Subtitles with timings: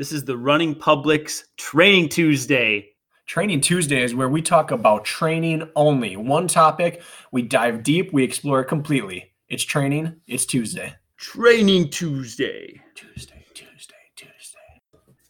[0.00, 2.92] This is the Running Public's Training Tuesday.
[3.26, 6.16] Training Tuesday is where we talk about training only.
[6.16, 9.34] One topic, we dive deep, we explore it completely.
[9.50, 10.94] It's training, it's Tuesday.
[11.18, 12.80] Training Tuesday.
[12.94, 14.80] Tuesday, Tuesday, Tuesday.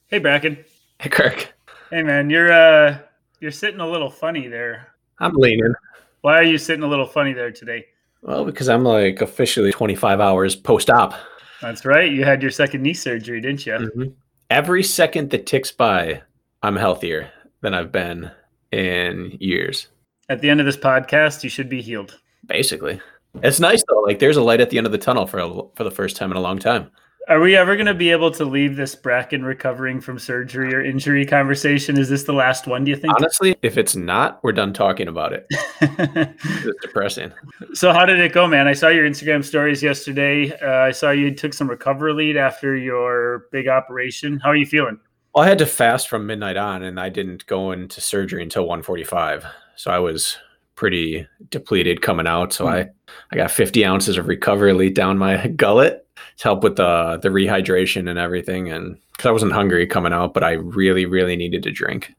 [0.06, 0.64] Hey Bracken.
[1.00, 1.52] Hey Kirk.
[1.90, 2.98] Hey man, you're uh
[3.40, 4.94] you're sitting a little funny there.
[5.18, 5.74] I'm leaning.
[6.20, 7.86] Why are you sitting a little funny there today?
[8.22, 11.14] Well, because I'm like officially 25 hours post op.
[11.60, 12.12] That's right.
[12.12, 13.72] You had your second knee surgery, didn't you?
[13.72, 14.10] Mm-hmm.
[14.50, 16.22] Every second that ticks by,
[16.64, 18.32] I'm healthier than I've been
[18.72, 19.86] in years.
[20.28, 22.18] At the end of this podcast, you should be healed.
[22.46, 23.00] Basically.
[23.44, 24.00] It's nice though.
[24.00, 26.16] Like there's a light at the end of the tunnel for a, for the first
[26.16, 26.90] time in a long time.
[27.30, 30.84] Are we ever going to be able to leave this Bracken recovering from surgery or
[30.84, 31.96] injury conversation?
[31.96, 33.14] Is this the last one, do you think?
[33.14, 35.46] Honestly, if it's not, we're done talking about it.
[35.80, 37.30] it's depressing.
[37.72, 38.66] So, how did it go, man?
[38.66, 40.52] I saw your Instagram stories yesterday.
[40.60, 44.40] Uh, I saw you took some recovery lead after your big operation.
[44.42, 44.98] How are you feeling?
[45.32, 48.64] Well, I had to fast from midnight on, and I didn't go into surgery until
[48.64, 49.46] 145.
[49.76, 50.36] So I was
[50.80, 52.54] pretty depleted coming out.
[52.54, 52.70] So mm.
[52.70, 52.88] I,
[53.30, 56.06] I got 50 ounces of recovery lead down my gullet
[56.38, 58.72] to help with the the rehydration and everything.
[58.72, 62.14] And because I wasn't hungry coming out, but I really, really needed to drink.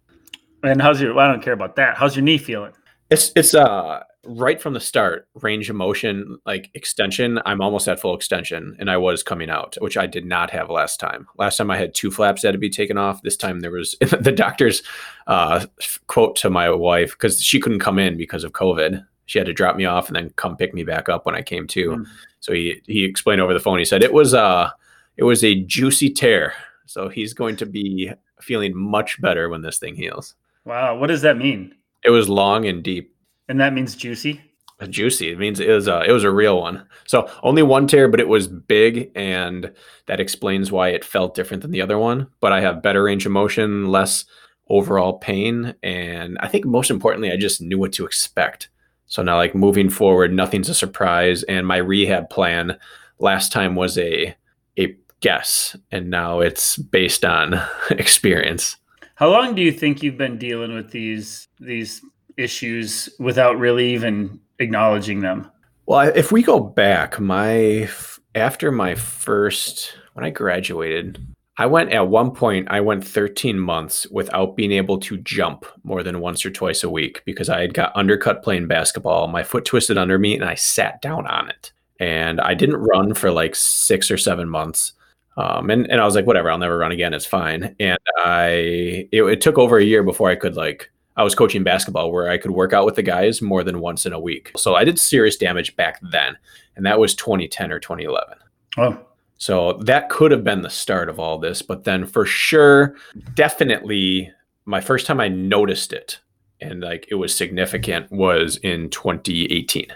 [0.63, 1.15] And how's your?
[1.15, 1.97] Well, I don't care about that.
[1.97, 2.71] How's your knee feeling?
[3.09, 7.39] It's it's uh right from the start range of motion like extension.
[7.45, 10.69] I'm almost at full extension, and I was coming out, which I did not have
[10.69, 11.27] last time.
[11.37, 13.21] Last time I had two flaps that had to be taken off.
[13.21, 14.83] This time there was the doctor's
[15.27, 15.65] uh,
[16.07, 19.05] quote to my wife because she couldn't come in because of COVID.
[19.25, 21.41] She had to drop me off and then come pick me back up when I
[21.41, 21.91] came to.
[21.91, 22.05] Mm.
[22.41, 23.79] So he he explained over the phone.
[23.79, 24.69] He said it was uh
[25.17, 26.53] it was a juicy tear.
[26.85, 30.35] So he's going to be feeling much better when this thing heals.
[30.65, 31.73] Wow, what does that mean?
[32.03, 33.10] It was long and deep.
[33.51, 34.39] And that means juicy.
[34.79, 35.29] Uh, juicy.
[35.29, 36.87] It means it was a it was a real one.
[37.05, 39.73] So only one tear, but it was big, and
[40.05, 42.27] that explains why it felt different than the other one.
[42.39, 44.23] But I have better range of motion, less
[44.69, 48.69] overall pain, and I think most importantly, I just knew what to expect.
[49.07, 51.43] So now, like moving forward, nothing's a surprise.
[51.43, 52.79] And my rehab plan
[53.19, 54.33] last time was a
[54.79, 58.77] a guess, and now it's based on experience.
[59.15, 62.01] How long do you think you've been dealing with these these
[62.41, 65.49] issues without really even acknowledging them?
[65.85, 67.89] Well, if we go back, my
[68.35, 71.19] after my first when I graduated,
[71.57, 76.01] I went at one point, I went 13 months without being able to jump more
[76.01, 79.27] than once or twice a week because I had got undercut playing basketball.
[79.27, 81.71] My foot twisted under me and I sat down on it.
[81.99, 84.93] And I didn't run for like six or seven months.
[85.37, 87.13] Um, and, and I was like, whatever, I'll never run again.
[87.13, 87.75] It's fine.
[87.79, 91.63] And I, it, it took over a year before I could like, I was coaching
[91.63, 94.51] basketball where I could work out with the guys more than once in a week.
[94.57, 96.37] So I did serious damage back then.
[96.75, 98.37] And that was 2010 or 2011.
[98.77, 98.97] Oh,
[99.41, 101.63] so that could have been the start of all this.
[101.63, 102.95] But then for sure,
[103.33, 104.31] definitely
[104.65, 106.19] my first time I noticed it
[106.61, 109.87] and like it was significant was in 2018.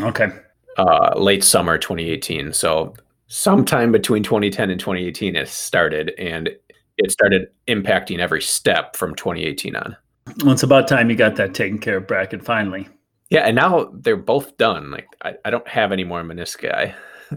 [0.00, 0.28] Okay.
[0.78, 2.54] Uh, late summer 2018.
[2.54, 2.94] So
[3.26, 6.48] sometime between 2010 and 2018 it started and
[6.96, 9.98] it started impacting every step from 2018 on.
[10.42, 12.88] Well, it's about time you got that taken care of, Bracken, finally.
[13.30, 14.90] Yeah, and now they're both done.
[14.90, 16.94] Like I, I don't have any more menisci.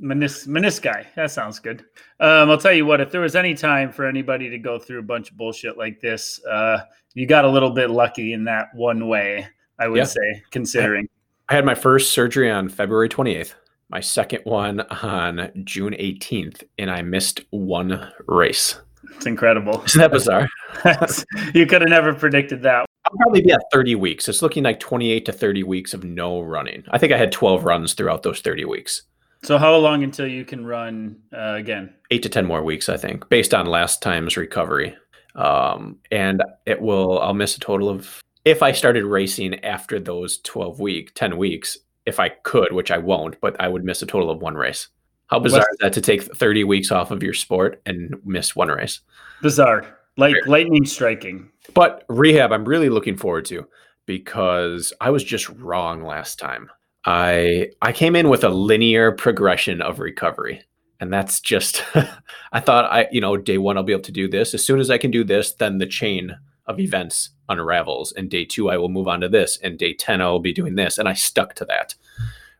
[0.00, 1.06] Menis- menisci.
[1.16, 1.84] That sounds good.
[2.20, 5.00] Um, I'll tell you what, if there was any time for anybody to go through
[5.00, 6.80] a bunch of bullshit like this, uh,
[7.14, 9.48] you got a little bit lucky in that one way,
[9.78, 10.04] I would yeah.
[10.04, 11.08] say, considering.
[11.48, 13.54] I had my first surgery on February 28th,
[13.88, 18.76] my second one on June 18th, and I missed one race.
[19.16, 19.82] It's incredible.
[19.84, 20.48] Isn't that bizarre?
[21.54, 22.86] you could have never predicted that.
[23.04, 24.28] I'll probably be at 30 weeks.
[24.28, 26.84] It's looking like 28 to 30 weeks of no running.
[26.90, 29.02] I think I had 12 runs throughout those 30 weeks.
[29.42, 31.94] So how long until you can run uh, again?
[32.10, 34.96] Eight to ten more weeks, I think, based on last time's recovery.
[35.34, 37.20] Um, and it will.
[37.20, 41.78] I'll miss a total of if I started racing after those twelve week, ten weeks.
[42.04, 44.88] If I could, which I won't, but I would miss a total of one race.
[45.28, 48.56] How bizarre What's, is that to take 30 weeks off of your sport and miss
[48.56, 49.00] one race?
[49.42, 49.86] Bizarre.
[50.16, 51.50] Like lightning striking.
[51.74, 53.68] But rehab, I'm really looking forward to
[54.06, 56.70] because I was just wrong last time.
[57.04, 60.62] I I came in with a linear progression of recovery.
[61.00, 61.84] And that's just,
[62.52, 64.52] I thought I, you know, day one, I'll be able to do this.
[64.52, 66.36] As soon as I can do this, then the chain
[66.66, 68.12] of events unravels.
[68.12, 69.58] And day two, I will move on to this.
[69.62, 70.98] And day 10, I will be doing this.
[70.98, 71.94] And I stuck to that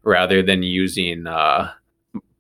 [0.03, 1.73] rather than using uh,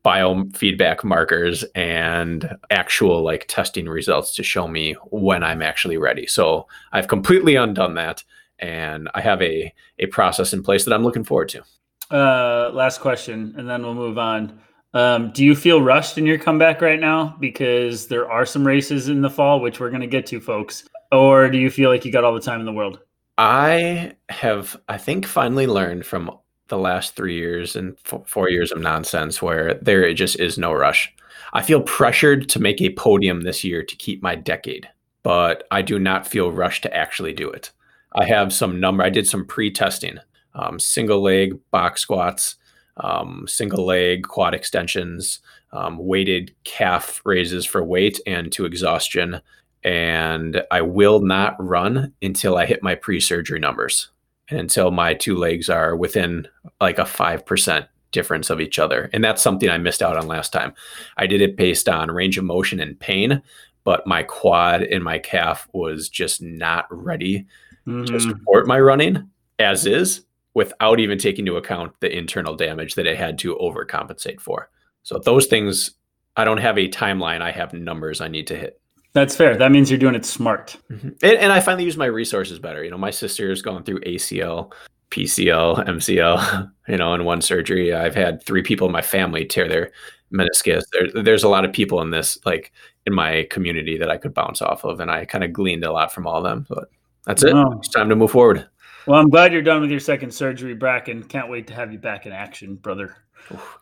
[0.08, 6.26] biofeedback markers and actual like testing results to show me when I'm actually ready.
[6.26, 8.25] So I've completely undone that.
[8.58, 11.62] And I have a, a process in place that I'm looking forward to.
[12.10, 14.58] Uh, last question, and then we'll move on.
[14.94, 19.11] Um, do you feel rushed in your comeback right now because there are some races
[19.11, 20.88] in the fall, which we're going to get to, folks?
[21.12, 22.99] Or do you feel like you got all the time in the world?
[23.37, 26.31] I have, I think, finally learned from
[26.68, 30.72] the last three years and f- four years of nonsense where there just is no
[30.72, 31.12] rush.
[31.52, 34.88] I feel pressured to make a podium this year to keep my decade,
[35.22, 37.72] but I do not feel rushed to actually do it.
[38.14, 40.18] I have some number, I did some pre testing,
[40.54, 42.56] um, single leg box squats,
[42.98, 45.40] um, single leg quad extensions,
[45.72, 49.40] um, weighted calf raises for weight and to exhaustion.
[49.84, 54.10] And I will not run until I hit my pre surgery numbers
[54.50, 56.48] and until my two legs are within
[56.80, 59.10] like a 5% difference of each other.
[59.12, 60.72] And that's something I missed out on last time.
[61.16, 63.42] I did it based on range of motion and pain,
[63.84, 67.46] but my quad and my calf was just not ready
[67.86, 68.04] mm-hmm.
[68.04, 69.28] to support my running
[69.58, 70.24] as is
[70.54, 74.70] without even taking into account the internal damage that it had to overcompensate for.
[75.02, 75.92] So those things,
[76.36, 77.42] I don't have a timeline.
[77.42, 78.80] I have numbers I need to hit.
[79.18, 79.56] That's fair.
[79.56, 80.76] That means you're doing it smart.
[80.90, 81.08] Mm-hmm.
[81.22, 82.84] And, and, I finally use my resources better.
[82.84, 84.72] You know, my sister's gone through ACL,
[85.10, 87.92] PCL, MCL, you know, in one surgery.
[87.92, 89.90] I've had three people in my family tear their
[90.32, 90.84] meniscus.
[90.92, 92.72] There, there's a lot of people in this, like
[93.06, 95.00] in my community that I could bounce off of.
[95.00, 96.64] And I kind of gleaned a lot from all of them.
[96.68, 96.90] But
[97.24, 97.54] that's it.
[97.54, 97.72] Wow.
[97.78, 98.68] It's time to move forward.
[99.08, 101.22] Well, I'm glad you're done with your second surgery, Bracken.
[101.22, 103.16] Can't wait to have you back in action, brother.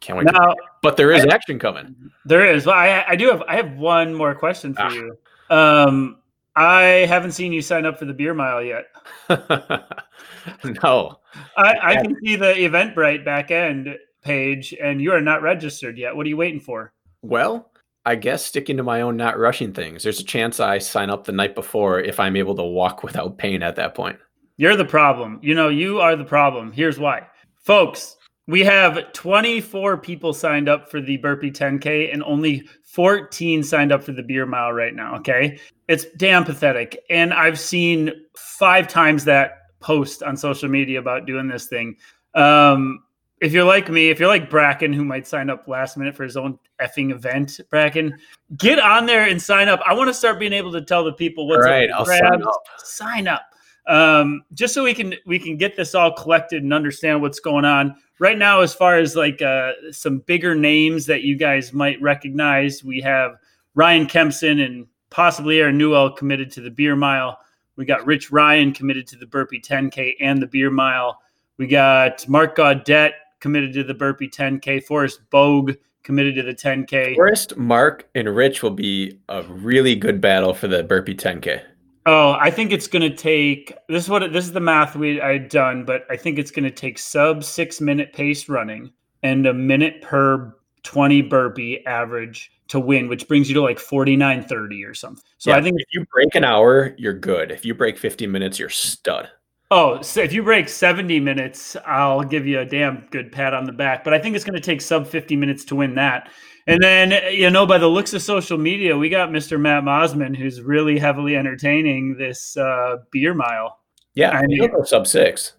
[0.01, 0.29] can't wait.
[0.33, 1.97] Now, but there is I, action coming.
[2.25, 2.65] There is.
[2.65, 3.43] Well, I, I do have.
[3.49, 4.91] I have one more question for ah.
[4.91, 5.19] you.
[5.51, 6.19] Um,
[6.55, 8.87] I haven't seen you sign up for the beer mile yet.
[9.29, 11.19] no.
[11.57, 16.17] I, I can see the Eventbrite back end page, and you are not registered yet.
[16.17, 16.93] What are you waiting for?
[17.23, 17.71] Well,
[18.07, 20.03] I guess sticking to my own not rushing things.
[20.03, 23.37] There's a chance I sign up the night before if I'm able to walk without
[23.37, 24.19] pain at that point.
[24.57, 25.39] You're the problem.
[25.43, 26.73] You know, you are the problem.
[26.73, 27.27] Here's why.
[27.57, 28.17] Folks,
[28.47, 34.03] we have 24 people signed up for the Burpee 10K and only 14 signed up
[34.03, 35.17] for the beer mile right now.
[35.17, 35.61] Okay.
[35.87, 37.05] It's damn pathetic.
[37.11, 41.97] And I've seen five times that post on social media about doing this thing.
[42.35, 43.03] Um,
[43.43, 46.25] if you're like me, if you're like Bracken, who might sign up last minute for
[46.25, 48.17] his own effing event, Bracken,
[48.57, 49.83] get on there and sign up.
[49.87, 52.43] I want to start being able to tell the people what's All right, I'll sign
[52.43, 52.63] up.
[52.79, 53.43] Sign up
[53.87, 57.65] um, just so we can we can get this all collected and understand what's going
[57.65, 58.61] on right now.
[58.61, 63.37] As far as like uh, some bigger names that you guys might recognize, we have
[63.75, 67.39] Ryan Kempson and possibly Aaron Newell committed to the Beer Mile.
[67.77, 71.21] We got Rich Ryan committed to the Burpee 10K and the Beer Mile.
[71.59, 74.85] We got Mark Gaudet committed to the Burpee 10K.
[74.85, 75.73] Forrest Bogue
[76.03, 77.15] committed to the 10K.
[77.15, 81.63] Forrest, Mark, and Rich will be a really good battle for the Burpee 10K.
[82.07, 85.21] Oh, I think it's going to take this is what this is the math we
[85.21, 88.93] I had done, but I think it's going to take sub six minute pace running
[89.25, 94.15] and a minute per 20 burpee average to win, which brings you to like forty
[94.15, 95.23] nine thirty or something.
[95.39, 97.51] So yeah, I think if you break an hour, you're good.
[97.51, 99.29] If you break 50 minutes, you're stud.
[99.73, 103.65] Oh, so if you break 70 minutes, I'll give you a damn good pat on
[103.65, 104.05] the back.
[104.05, 106.31] But I think it's going to take sub 50 minutes to win that.
[106.67, 109.59] And then, you know, by the looks of social media, we got Mr.
[109.59, 113.79] Matt Mosman, who's really heavily entertaining this uh, beer mile.
[114.15, 115.53] Yeah, I mean, sub six.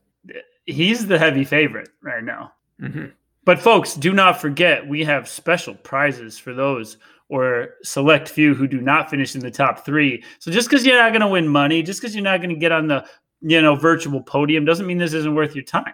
[0.65, 2.51] He's the heavy favorite right now.
[2.81, 3.05] Mm-hmm.
[3.45, 6.97] But folks, do not forget we have special prizes for those
[7.29, 10.23] or select few who do not finish in the top three.
[10.39, 12.59] So just because you're not going to win money, just because you're not going to
[12.59, 13.05] get on the
[13.41, 15.93] you know virtual podium, doesn't mean this isn't worth your time.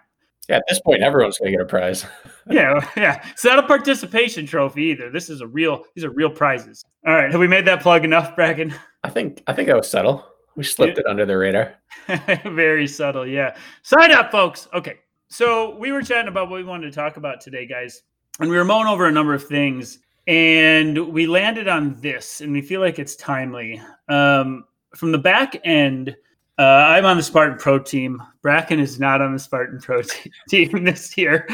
[0.50, 2.06] Yeah, at this point, everyone's going to get a prize.
[2.50, 3.26] yeah, yeah.
[3.32, 5.10] It's not a participation trophy either.
[5.10, 5.84] This is a real.
[5.96, 6.84] These are real prizes.
[7.06, 8.74] All right, have we made that plug enough, Bracken?
[9.04, 9.44] I think.
[9.48, 10.26] I think I was subtle.
[10.56, 11.74] We slipped it under the radar.
[12.46, 13.26] Very subtle.
[13.26, 13.56] Yeah.
[13.82, 14.68] Sign up, folks.
[14.74, 15.00] Okay.
[15.30, 18.04] So we were chatting about what we wanted to talk about today, guys,
[18.40, 19.98] and we were mulling over a number of things,
[20.28, 23.82] and we landed on this, and we feel like it's timely.
[24.10, 26.16] Um, from the back end
[26.60, 28.22] uh, I'm on the Spartan Pro team.
[28.42, 31.48] Bracken is not on the Spartan Pro te- team this year.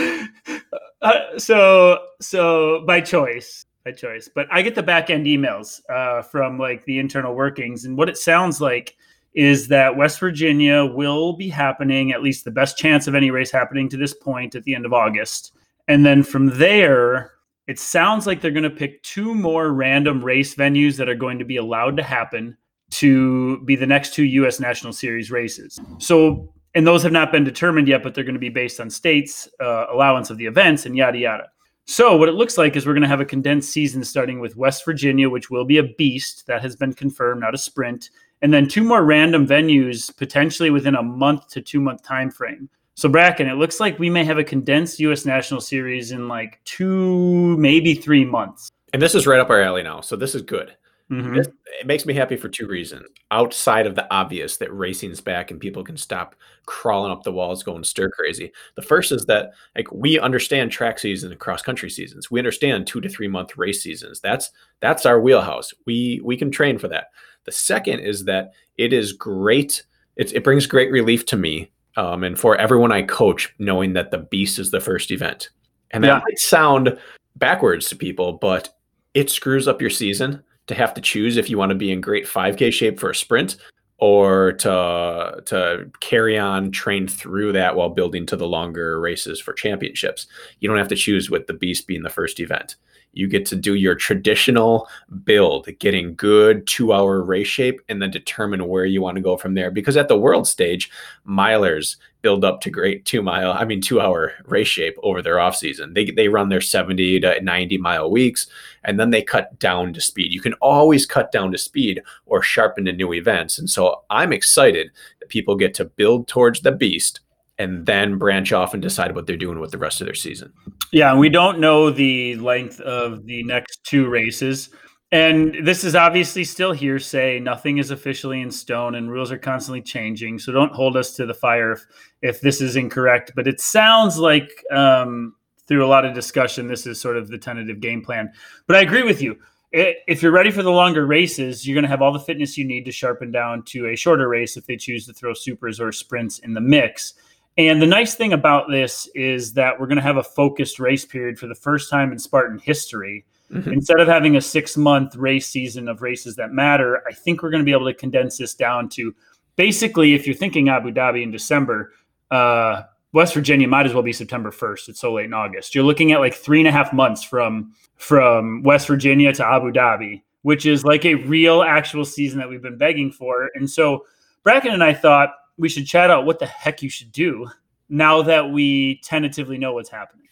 [1.01, 4.29] Uh, so, so by choice, by choice.
[4.34, 8.10] But I get the back end emails uh, from like the internal workings, and what
[8.10, 8.98] it sounds like
[9.34, 13.51] is that West Virginia will be happening, at least the best chance of any race
[13.51, 15.53] happening to this point at the end of August,
[15.88, 17.32] and then from there,
[17.68, 21.39] it sounds like they're going to pick two more random race venues that are going
[21.39, 22.58] to be allowed to happen
[22.91, 25.79] to be the next two US National Series races.
[26.00, 28.89] So, and those have not been determined yet, but they're going to be based on
[28.89, 31.48] states' uh, allowance of the events and yada yada.
[31.86, 34.55] So, what it looks like is we're going to have a condensed season starting with
[34.55, 38.53] West Virginia, which will be a beast that has been confirmed, not a sprint, and
[38.53, 42.69] then two more random venues potentially within a month to two month time frame.
[42.96, 45.25] So Bracken, it looks like we may have a condensed U.S.
[45.25, 48.69] National Series in like two, maybe three months.
[48.91, 50.75] And this is right up our alley now, so this is good.
[51.12, 51.38] Mm-hmm.
[51.38, 53.08] It, it makes me happy for two reasons.
[53.32, 56.36] Outside of the obvious that racing's back and people can stop
[56.66, 58.51] crawling up the walls, going stir crazy.
[58.75, 62.30] The first is that like we understand track seasons and cross country seasons.
[62.30, 64.20] We understand two to three month race seasons.
[64.20, 64.51] That's
[64.82, 65.74] that's our wheelhouse.
[65.86, 67.08] We we can train for that.
[67.46, 69.84] The second is that it is great.
[70.16, 74.12] It, it brings great relief to me um, and for everyone I coach, knowing that
[74.12, 75.50] the beast is the first event.
[75.92, 76.22] And that yeah.
[76.24, 76.98] might sound
[77.36, 78.70] backwards to people, but
[79.13, 81.99] it screws up your season to have to choose if you want to be in
[81.99, 83.57] great 5K shape for a sprint
[83.97, 89.51] or to to carry on train through that while building to the longer races for
[89.51, 90.27] championships.
[90.59, 92.75] You don't have to choose with the beast being the first event.
[93.13, 94.88] You get to do your traditional
[95.23, 99.35] build, getting good two hour race shape, and then determine where you want to go
[99.35, 99.71] from there.
[99.71, 100.91] Because at the world stage,
[101.27, 105.39] milers build up to great two mile, I mean, two hour race shape over their
[105.39, 105.93] off season.
[105.93, 108.47] They, they run their 70 to 90 mile weeks,
[108.83, 110.33] and then they cut down to speed.
[110.33, 113.57] You can always cut down to speed or sharpen to new events.
[113.57, 117.21] And so I'm excited that people get to build towards the beast
[117.57, 120.53] and then branch off and decide what they're doing with the rest of their season.
[120.91, 124.69] Yeah, And we don't know the length of the next two races.
[125.12, 127.39] And this is obviously still hearsay.
[127.39, 130.38] Nothing is officially in stone, and rules are constantly changing.
[130.38, 131.86] So don't hold us to the fire if,
[132.22, 133.32] if this is incorrect.
[133.36, 135.36] But it sounds like, um,
[135.68, 138.32] through a lot of discussion, this is sort of the tentative game plan.
[138.68, 139.38] But I agree with you.
[139.72, 142.66] If you're ready for the longer races, you're going to have all the fitness you
[142.66, 145.92] need to sharpen down to a shorter race if they choose to throw supers or
[145.92, 147.13] sprints in the mix.
[147.58, 151.06] And the nice thing about this is that we're going to have a focused race
[151.06, 153.25] period for the first time in Spartan history.
[153.51, 153.74] Mm-hmm.
[153.74, 157.50] Instead of having a six month race season of races that matter, I think we're
[157.50, 159.15] going to be able to condense this down to
[159.56, 161.94] basically, if you're thinking Abu Dhabi in December,
[162.32, 164.89] uh, West Virginia might as well be September 1st.
[164.89, 165.74] It's so late in August.
[165.74, 169.72] You're looking at like three and a half months from from West Virginia to Abu
[169.72, 173.50] Dhabi, which is like a real actual season that we've been begging for.
[173.56, 174.06] And so
[174.44, 177.50] Bracken and I thought we should chat out what the heck you should do
[177.89, 180.27] now that we tentatively know what's happening.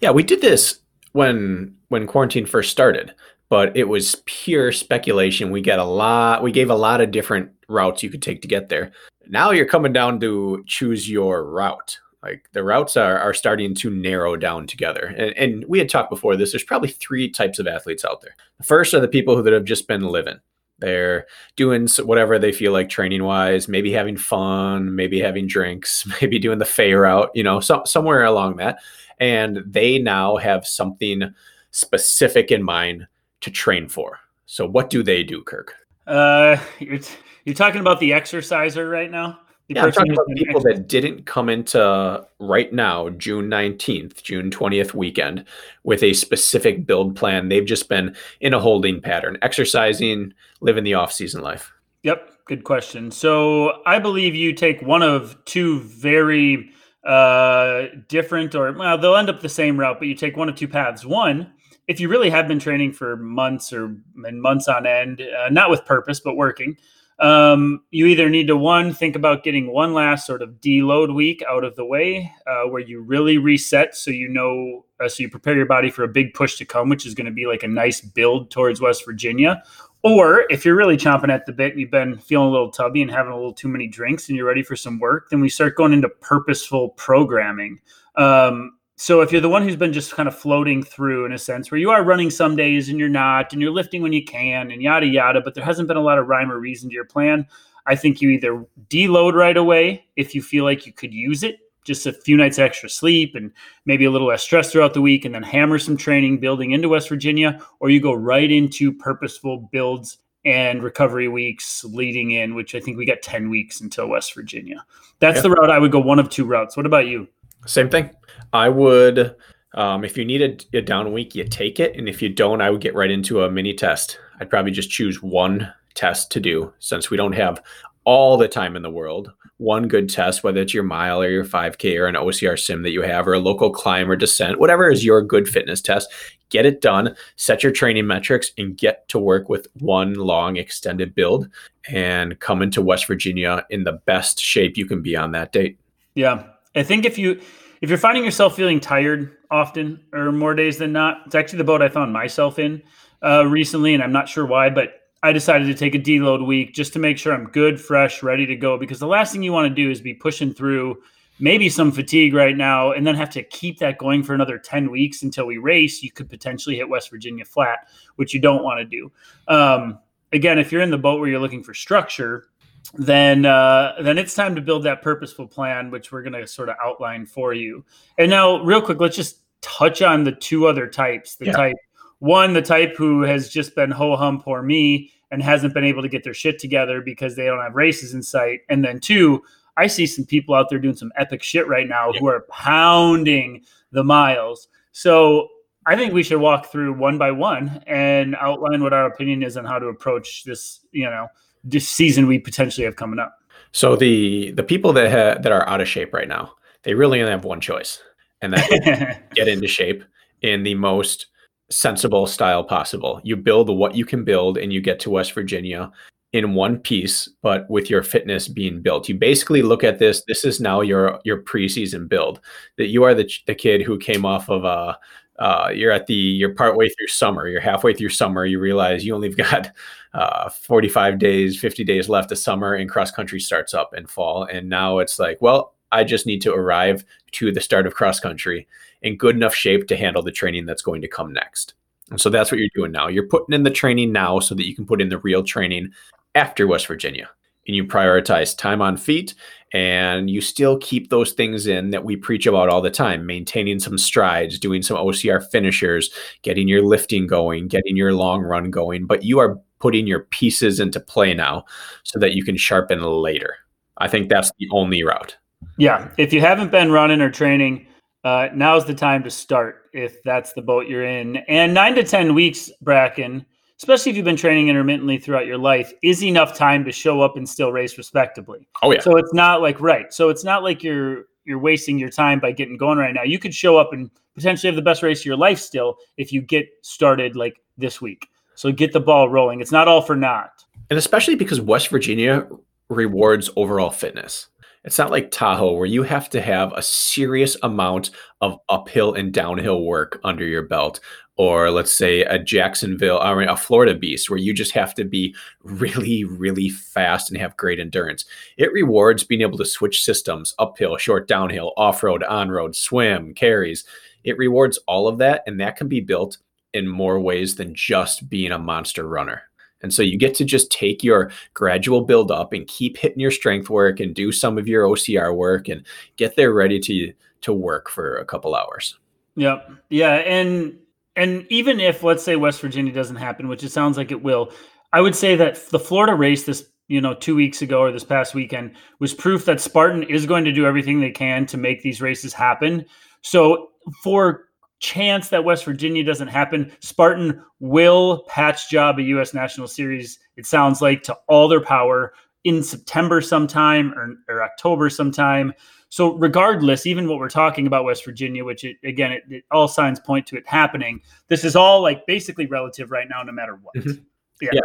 [0.00, 0.80] Yeah, we did this
[1.12, 3.14] when when quarantine first started,
[3.48, 5.50] but it was pure speculation.
[5.50, 8.48] We got a lot we gave a lot of different routes you could take to
[8.48, 8.92] get there.
[9.28, 11.98] Now you're coming down to choose your route.
[12.22, 15.06] Like the routes are, are starting to narrow down together.
[15.16, 16.52] And, and we had talked before this.
[16.52, 18.34] There's probably three types of athletes out there.
[18.58, 20.38] The first are the people who that have just been living.
[20.80, 21.26] They're
[21.56, 26.58] doing whatever they feel like training wise, maybe having fun, maybe having drinks, maybe doing
[26.58, 28.80] the fair out, you know, so, somewhere along that.
[29.20, 31.34] And they now have something
[31.70, 33.06] specific in mind
[33.42, 34.18] to train for.
[34.46, 35.74] So, what do they do, Kirk?
[36.06, 39.38] Uh, you're, t- you're talking about the exerciser right now?
[39.70, 44.94] yeah, I'm talking about people that didn't come into right now, June 19th, June 20th
[44.94, 45.44] weekend
[45.84, 47.48] with a specific build plan.
[47.48, 51.72] They've just been in a holding pattern, exercising, living the off-season life.
[52.02, 53.12] Yep, good question.
[53.12, 56.72] So I believe you take one of two very
[57.04, 60.56] uh, different, or well, they'll end up the same route, but you take one of
[60.56, 61.04] two paths.
[61.04, 61.52] One,
[61.88, 65.84] if you really have been training for months or months on end, uh, not with
[65.84, 66.76] purpose, but working–
[67.20, 71.42] um, you either need to one think about getting one last sort of deload week
[71.46, 75.28] out of the way, uh, where you really reset, so you know, uh, so you
[75.28, 77.62] prepare your body for a big push to come, which is going to be like
[77.62, 79.62] a nice build towards West Virginia.
[80.02, 83.02] Or if you're really chomping at the bit and you've been feeling a little tubby
[83.02, 85.50] and having a little too many drinks and you're ready for some work, then we
[85.50, 87.80] start going into purposeful programming.
[88.16, 91.38] Um, so if you're the one who's been just kind of floating through in a
[91.38, 94.24] sense where you are running some days and you're not, and you're lifting when you
[94.24, 96.94] can and yada yada, but there hasn't been a lot of rhyme or reason to
[96.94, 97.46] your plan,
[97.86, 101.58] I think you either deload right away if you feel like you could use it,
[101.90, 103.50] just a few nights extra sleep and
[103.84, 106.88] maybe a little less stress throughout the week, and then hammer some training building into
[106.88, 112.76] West Virginia, or you go right into purposeful builds and recovery weeks leading in, which
[112.76, 114.84] I think we got 10 weeks until West Virginia.
[115.18, 115.42] That's yeah.
[115.42, 116.76] the route I would go one of two routes.
[116.76, 117.26] What about you?
[117.66, 118.10] Same thing.
[118.52, 119.34] I would,
[119.74, 120.42] um, if you need
[120.72, 121.96] a, a, down week, you take it.
[121.96, 124.18] And if you don't, I would get right into a mini test.
[124.40, 127.60] I'd probably just choose one test to do since we don't have
[128.04, 129.32] all the time in the world.
[129.58, 132.90] One good test, whether it's your mile or your 5K or an OCR sim that
[132.90, 136.10] you have, or a local climb or descent, whatever is your good fitness test,
[136.48, 141.14] get it done, set your training metrics, and get to work with one long extended
[141.14, 141.48] build
[141.88, 145.78] and come into West Virginia in the best shape you can be on that date.
[146.14, 146.44] Yeah.
[146.74, 147.40] I think if you
[147.80, 151.64] if you're finding yourself feeling tired often or more days than not, it's actually the
[151.64, 152.82] boat I found myself in
[153.22, 156.74] uh, recently, and I'm not sure why, but I decided to take a deload week
[156.74, 158.78] just to make sure I'm good, fresh, ready to go.
[158.78, 161.02] Because the last thing you want to do is be pushing through
[161.38, 164.90] maybe some fatigue right now and then have to keep that going for another 10
[164.90, 166.02] weeks until we race.
[166.02, 169.12] You could potentially hit West Virginia flat, which you don't want to do.
[169.48, 169.98] Um,
[170.32, 172.46] again, if you're in the boat where you're looking for structure,
[172.94, 176.68] then uh, then it's time to build that purposeful plan, which we're going to sort
[176.68, 177.84] of outline for you.
[178.16, 181.36] And now, real quick, let's just touch on the two other types.
[181.36, 181.52] The yeah.
[181.52, 181.76] type
[182.20, 186.02] one, the type who has just been ho hum poor me and hasn't been able
[186.02, 188.60] to get their shit together because they don't have races in sight.
[188.68, 189.42] And then two,
[189.76, 192.20] I see some people out there doing some epic shit right now yeah.
[192.20, 194.68] who are pounding the miles.
[194.92, 195.48] So
[195.86, 199.56] I think we should walk through one by one and outline what our opinion is
[199.56, 201.28] on how to approach this, you know,
[201.64, 203.36] this season we potentially have coming up.
[203.72, 207.20] So the the people that ha- that are out of shape right now, they really
[207.20, 208.02] only have one choice,
[208.42, 210.02] and that get into shape
[210.42, 211.26] in the most
[211.70, 213.20] sensible style possible.
[213.24, 215.90] You build what you can build and you get to West Virginia
[216.32, 219.08] in one piece, but with your fitness being built.
[219.08, 220.22] You basically look at this.
[220.28, 222.40] This is now your your preseason build.
[222.76, 224.98] That you are the the kid who came off of a.
[225.38, 227.48] Uh, you're at the you're partway through summer.
[227.48, 228.44] You're halfway through summer.
[228.44, 229.72] You realize you only've got
[230.12, 234.44] uh, 45 days, 50 days left of summer, and cross country starts up in fall.
[234.44, 238.20] And now it's like, well, I just need to arrive to the start of cross
[238.20, 238.68] country
[239.02, 241.74] in good enough shape to handle the training that's going to come next.
[242.10, 243.08] And so that's what you're doing now.
[243.08, 245.90] You're putting in the training now so that you can put in the real training
[246.34, 247.30] after West Virginia.
[247.66, 249.34] And you prioritize time on feet
[249.72, 253.78] and you still keep those things in that we preach about all the time maintaining
[253.78, 256.10] some strides, doing some OCR finishers,
[256.42, 259.06] getting your lifting going, getting your long run going.
[259.06, 261.64] But you are putting your pieces into play now
[262.02, 263.54] so that you can sharpen later.
[263.98, 265.36] I think that's the only route.
[265.76, 266.10] Yeah.
[266.16, 267.86] If you haven't been running or training,
[268.24, 271.36] uh, now's the time to start if that's the boat you're in.
[271.36, 273.44] And nine to 10 weeks, Bracken,
[273.78, 277.36] especially if you've been training intermittently throughout your life, is enough time to show up
[277.36, 278.68] and still race respectably.
[278.82, 279.00] Oh, yeah.
[279.00, 280.12] So it's not like, right.
[280.12, 283.22] So it's not like you're, you're wasting your time by getting going right now.
[283.22, 286.32] You could show up and potentially have the best race of your life still if
[286.32, 288.28] you get started like this week.
[288.54, 289.60] So get the ball rolling.
[289.62, 290.64] It's not all for naught.
[290.90, 292.46] And especially because West Virginia
[292.90, 294.48] rewards overall fitness.
[294.82, 299.32] It's not like Tahoe where you have to have a serious amount of uphill and
[299.32, 301.00] downhill work under your belt.
[301.36, 305.04] Or let's say a Jacksonville, I mean, a Florida beast where you just have to
[305.04, 308.24] be really, really fast and have great endurance.
[308.56, 313.34] It rewards being able to switch systems uphill, short, downhill, off road, on road, swim,
[313.34, 313.84] carries.
[314.24, 315.42] It rewards all of that.
[315.46, 316.38] And that can be built
[316.72, 319.42] in more ways than just being a monster runner.
[319.82, 323.30] And so you get to just take your gradual build up and keep hitting your
[323.30, 327.12] strength work and do some of your OCR work and get there ready to
[327.42, 328.98] to work for a couple hours.
[329.36, 329.70] Yep.
[329.88, 330.78] Yeah, and
[331.16, 334.52] and even if let's say West Virginia doesn't happen, which it sounds like it will,
[334.92, 338.04] I would say that the Florida race this you know 2 weeks ago or this
[338.04, 341.82] past weekend was proof that Spartan is going to do everything they can to make
[341.82, 342.84] these races happen.
[343.22, 343.70] So
[344.02, 344.49] for
[344.80, 349.32] chance that West Virginia doesn't happen, Spartan will patch job a U.S.
[349.32, 350.18] National Series.
[350.36, 352.12] It sounds like to all their power
[352.44, 355.52] in September sometime or, or October sometime.
[355.90, 359.68] So regardless, even what we're talking about West Virginia, which it, again, it, it, all
[359.68, 361.00] signs point to it happening.
[361.28, 363.74] This is all like basically relative right now, no matter what.
[363.74, 364.02] Mm-hmm.
[364.40, 364.50] Yeah.
[364.54, 364.60] yeah.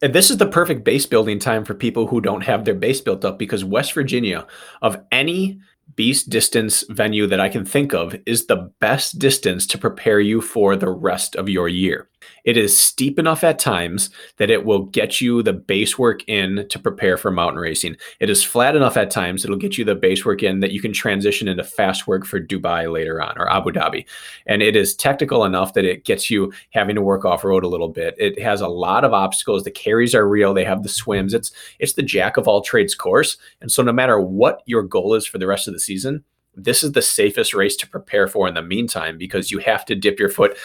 [0.00, 3.00] And this is the perfect base building time for people who don't have their base
[3.00, 4.46] built up because West Virginia,
[4.80, 5.60] of any
[5.94, 10.40] beast distance venue that I can think of is the best distance to prepare you
[10.40, 12.08] for the rest of your year.
[12.44, 16.66] It is steep enough at times that it will get you the base work in
[16.68, 17.96] to prepare for mountain racing.
[18.20, 20.80] It is flat enough at times it'll get you the base work in that you
[20.80, 24.06] can transition into fast work for Dubai later on or Abu Dhabi.
[24.46, 27.68] And it is technical enough that it gets you having to work off road a
[27.68, 28.14] little bit.
[28.18, 29.64] It has a lot of obstacles.
[29.64, 30.54] The carries are real.
[30.54, 31.34] They have the swims.
[31.34, 33.36] It's it's the jack of all trades course.
[33.60, 36.24] And so no matter what your goal is for the rest of the season,
[36.58, 39.94] this is the safest race to prepare for in the meantime because you have to
[39.94, 40.56] dip your foot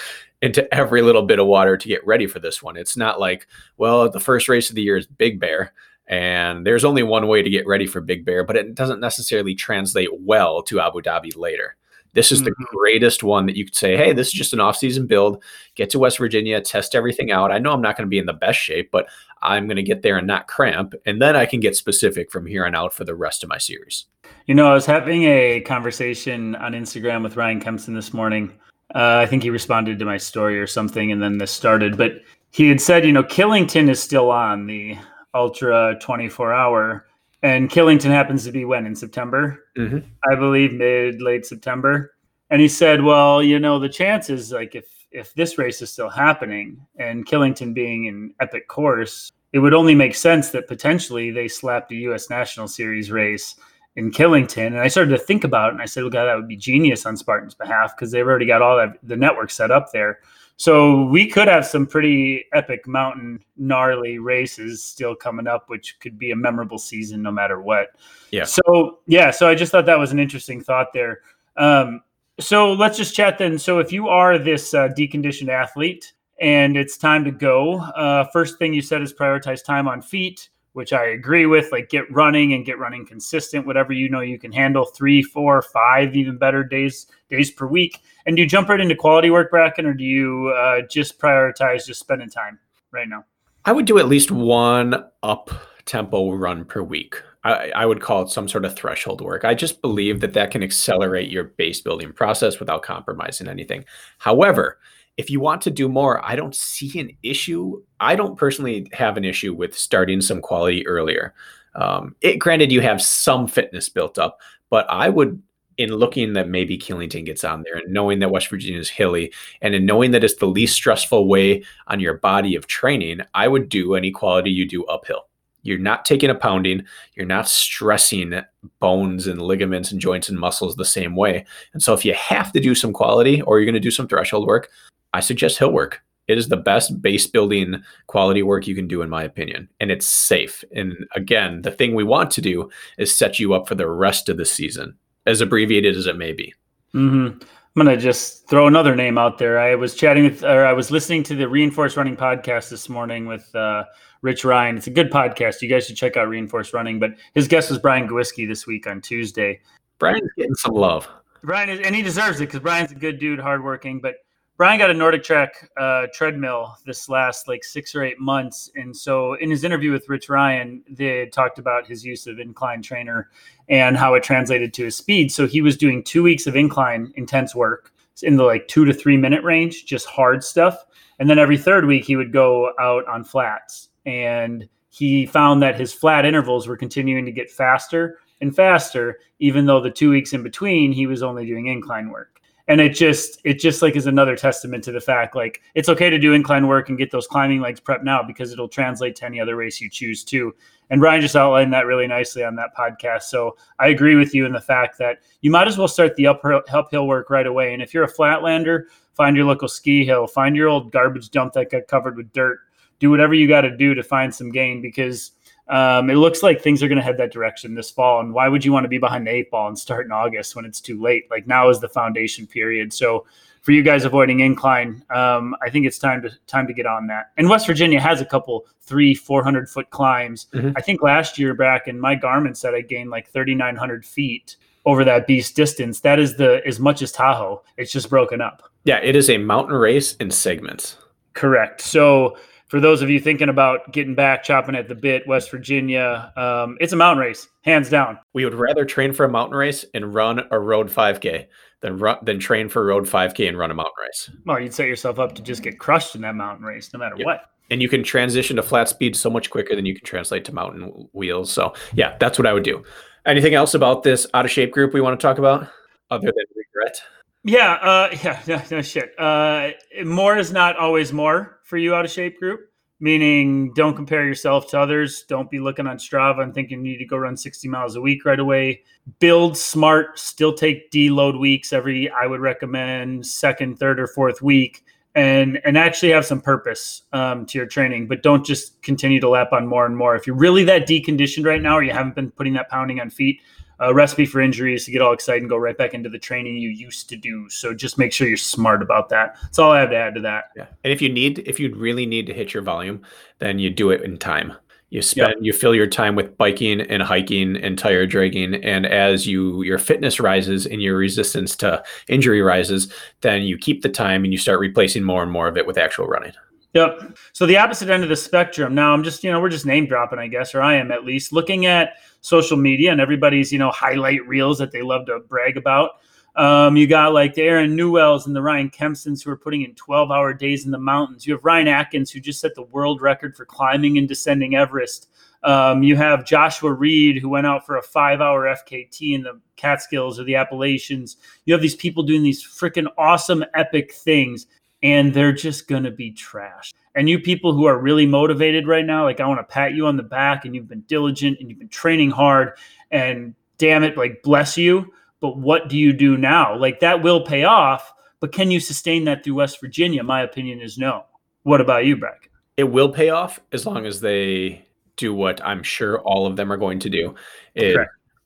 [0.43, 2.75] into every little bit of water to get ready for this one.
[2.75, 5.71] It's not like, well, the first race of the year is Big Bear,
[6.05, 9.55] and there's only one way to get ready for Big Bear, but it doesn't necessarily
[9.55, 11.77] translate well to Abu Dhabi later.
[12.11, 12.49] This is mm-hmm.
[12.49, 15.41] the greatest one that you could say, hey, this is just an off-season build.
[15.75, 17.51] Get to West Virginia, test everything out.
[17.51, 19.07] I know I'm not going to be in the best shape, but
[19.41, 22.45] I'm going to get there and not cramp, and then I can get specific from
[22.45, 24.05] here on out for the rest of my series.
[24.45, 28.51] You know, I was having a conversation on Instagram with Ryan Kempson this morning.
[28.93, 31.97] Uh, I think he responded to my story or something, and then this started.
[31.97, 34.97] But he had said, you know, Killington is still on the
[35.33, 37.07] Ultra 24 hour
[37.43, 39.99] and Killington happens to be when in September, mm-hmm.
[40.31, 42.15] I believe, mid late September.
[42.49, 46.09] And he said, "Well, you know, the chances like if if this race is still
[46.09, 51.47] happening and Killington being an epic course, it would only make sense that potentially they
[51.47, 52.29] slapped a U.S.
[52.29, 53.55] National Series race."
[53.95, 54.67] In Killington.
[54.67, 56.55] And I started to think about it and I said, well, God, that would be
[56.55, 60.19] genius on Spartan's behalf because they've already got all that the network set up there.
[60.55, 66.17] So we could have some pretty epic mountain gnarly races still coming up, which could
[66.17, 67.89] be a memorable season no matter what.
[68.31, 68.45] Yeah.
[68.45, 71.21] So yeah, so I just thought that was an interesting thought there.
[71.57, 72.01] Um,
[72.39, 73.59] so let's just chat then.
[73.59, 78.57] So if you are this uh, deconditioned athlete and it's time to go, uh, first
[78.57, 81.71] thing you said is prioritize time on feet which I agree with.
[81.71, 84.85] Like get running and get running consistent, whatever you know you can handle.
[84.85, 87.99] Three, four, five, even better days days per week.
[88.25, 91.85] And do you jump right into quality work, Bracken, or do you uh, just prioritize
[91.85, 92.59] just spending time
[92.91, 93.25] right now?
[93.65, 95.49] I would do at least one up
[95.85, 97.21] tempo run per week.
[97.43, 99.43] I, I, would call it some sort of threshold work.
[99.43, 103.83] I just believe that that can accelerate your base building process without compromising anything.
[104.17, 104.79] However,
[105.17, 107.81] if you want to do more, I don't see an issue.
[107.99, 111.33] I don't personally have an issue with starting some quality earlier.
[111.75, 115.41] Um, it granted you have some fitness built up, but I would
[115.77, 119.33] in looking that maybe Killington gets on there and knowing that West Virginia is hilly
[119.61, 123.47] and in knowing that it's the least stressful way on your body of training, I
[123.47, 125.27] would do any quality you do uphill.
[125.63, 128.41] You're not taking a pounding, you're not stressing
[128.79, 131.45] bones and ligaments and joints and muscles the same way.
[131.73, 134.07] And so if you have to do some quality or you're going to do some
[134.07, 134.69] threshold work,
[135.13, 136.01] I suggest hill work.
[136.27, 139.91] It is the best base building quality work you can do, in my opinion, and
[139.91, 140.63] it's safe.
[140.73, 144.29] And again, the thing we want to do is set you up for the rest
[144.29, 144.95] of the season,
[145.25, 146.53] as abbreviated as it may be.
[146.93, 147.43] Mm-hmm.
[147.75, 149.59] I'm gonna just throw another name out there.
[149.59, 153.25] I was chatting with, or I was listening to the Reinforced Running podcast this morning
[153.25, 153.85] with uh,
[154.21, 154.77] Rich Ryan.
[154.77, 155.61] It's a good podcast.
[155.61, 156.99] You guys should check out Reinforced Running.
[156.99, 159.59] But his guest was Brian Gwiski this week on Tuesday.
[159.97, 161.09] Brian's getting some love.
[161.43, 163.99] Brian is, and he deserves it because Brian's a good dude, hardworking.
[163.99, 164.17] But
[164.55, 169.33] Brian got a NordicTrack uh, treadmill this last like six or eight months, and so
[169.33, 173.31] in his interview with Rich Ryan, they talked about his use of incline trainer
[173.67, 175.31] and how it translated to his speed.
[175.31, 178.93] So he was doing two weeks of incline intense work in the like two to
[178.93, 180.85] three minute range, just hard stuff,
[181.17, 185.79] and then every third week he would go out on flats, and he found that
[185.79, 190.31] his flat intervals were continuing to get faster and faster, even though the two weeks
[190.31, 192.32] in between he was only doing incline work
[192.67, 196.09] and it just it just like is another testament to the fact like it's okay
[196.09, 199.25] to do incline work and get those climbing legs prep now because it'll translate to
[199.25, 200.53] any other race you choose to
[200.89, 203.23] and brian just outlined that really nicely on that podcast.
[203.23, 206.27] So i agree with you in the fact that you might as well start the
[206.27, 207.73] uphill, uphill work right away.
[207.73, 211.53] And if you're a flatlander find your local ski hill find your old garbage dump
[211.53, 212.59] that got covered with dirt.
[212.99, 215.31] Do whatever you got to do to find some gain because
[215.67, 218.19] um, it looks like things are going to head that direction this fall.
[218.19, 220.55] And why would you want to be behind the eight ball and start in August
[220.55, 221.29] when it's too late?
[221.31, 222.91] Like now is the foundation period.
[222.91, 223.25] So
[223.61, 227.07] for you guys avoiding incline, um, I think it's time to time to get on
[227.07, 227.31] that.
[227.37, 230.47] And West Virginia has a couple three, four hundred foot climbs.
[230.53, 230.71] Mm-hmm.
[230.75, 234.05] I think last year back in my Garmin said I gained like thirty nine hundred
[234.05, 236.01] feet over that beast distance.
[236.01, 237.63] That is the as much as Tahoe.
[237.77, 238.69] It's just broken up.
[238.83, 240.97] Yeah, it is a mountain race in segments.
[241.33, 241.79] Correct.
[241.79, 242.37] So
[242.73, 246.75] for those of you thinking about getting back, chopping at the bit, West Virginia, um,
[246.81, 248.17] it's a mountain race, hands down.
[248.33, 251.45] We would rather train for a mountain race and run a road 5K
[251.81, 254.31] than run than train for a road 5K and run a mountain race.
[254.47, 257.15] Well, you'd set yourself up to just get crushed in that mountain race, no matter
[257.17, 257.51] what.
[257.69, 260.51] And you can transition to flat speed so much quicker than you can translate to
[260.51, 261.51] mountain wheels.
[261.51, 262.83] So, yeah, that's what I would do.
[263.27, 265.67] Anything else about this out of shape group we want to talk about
[266.09, 266.99] other than regret?
[267.43, 269.13] Yeah, uh, yeah, no, no shit.
[269.19, 269.71] Uh,
[270.05, 272.69] more is not always more for you out of shape group.
[272.99, 275.25] Meaning, don't compare yourself to others.
[275.27, 278.01] Don't be looking on Strava and thinking you need to go run 60 miles a
[278.01, 278.83] week right away.
[279.19, 280.17] Build smart.
[280.17, 282.09] Still take deload weeks every.
[282.09, 287.45] I would recommend second, third, or fourth week, and and actually have some purpose um,
[287.47, 288.07] to your training.
[288.07, 290.15] But don't just continue to lap on more and more.
[290.15, 293.09] If you're really that deconditioned right now, or you haven't been putting that pounding on
[293.09, 293.41] feet,
[293.83, 296.57] a recipe for injuries to get all excited and go right back into the training
[296.57, 297.49] you used to do.
[297.49, 299.37] So just make sure you're smart about that.
[299.43, 300.45] That's all I have to add to that.
[300.55, 300.67] Yeah.
[300.83, 303.01] And if you need, if you really need to hit your volume,
[303.39, 304.53] then you do it in time.
[304.89, 305.37] You spend yep.
[305.41, 309.79] you fill your time with biking and hiking and tire dragging, and as you your
[309.79, 314.37] fitness rises and your resistance to injury rises, then you keep the time and you
[314.37, 316.33] start replacing more and more of it with actual running.
[316.73, 317.17] Yep.
[317.33, 318.73] So the opposite end of the spectrum.
[318.73, 321.05] Now I'm just, you know, we're just name dropping, I guess, or I am at
[321.05, 325.19] least looking at social media and everybody's, you know, highlight reels that they love to
[325.19, 325.91] brag about.
[326.35, 329.75] Um, you got like the Aaron Newells and the Ryan Kempsons who are putting in
[329.75, 331.27] 12 hour days in the mountains.
[331.27, 335.09] You have Ryan Atkins who just set the world record for climbing and descending Everest.
[335.43, 339.39] Um, you have Joshua Reed who went out for a five hour FKT in the
[339.57, 341.17] Catskills or the Appalachians.
[341.45, 344.47] You have these people doing these freaking awesome, epic things
[344.83, 346.73] and they're just going to be trashed.
[346.93, 349.87] And you people who are really motivated right now, like I want to pat you
[349.87, 352.57] on the back and you've been diligent and you've been training hard
[352.91, 354.93] and damn it, like bless you.
[355.21, 356.55] But what do you do now?
[356.57, 360.03] Like that will pay off, but can you sustain that through West Virginia?
[360.03, 361.05] My opinion is no.
[361.43, 362.29] What about you, Bracken?
[362.57, 364.65] It will pay off as long as they
[364.97, 367.15] do what I'm sure all of them are going to do
[367.55, 367.77] is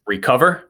[0.06, 0.70] recover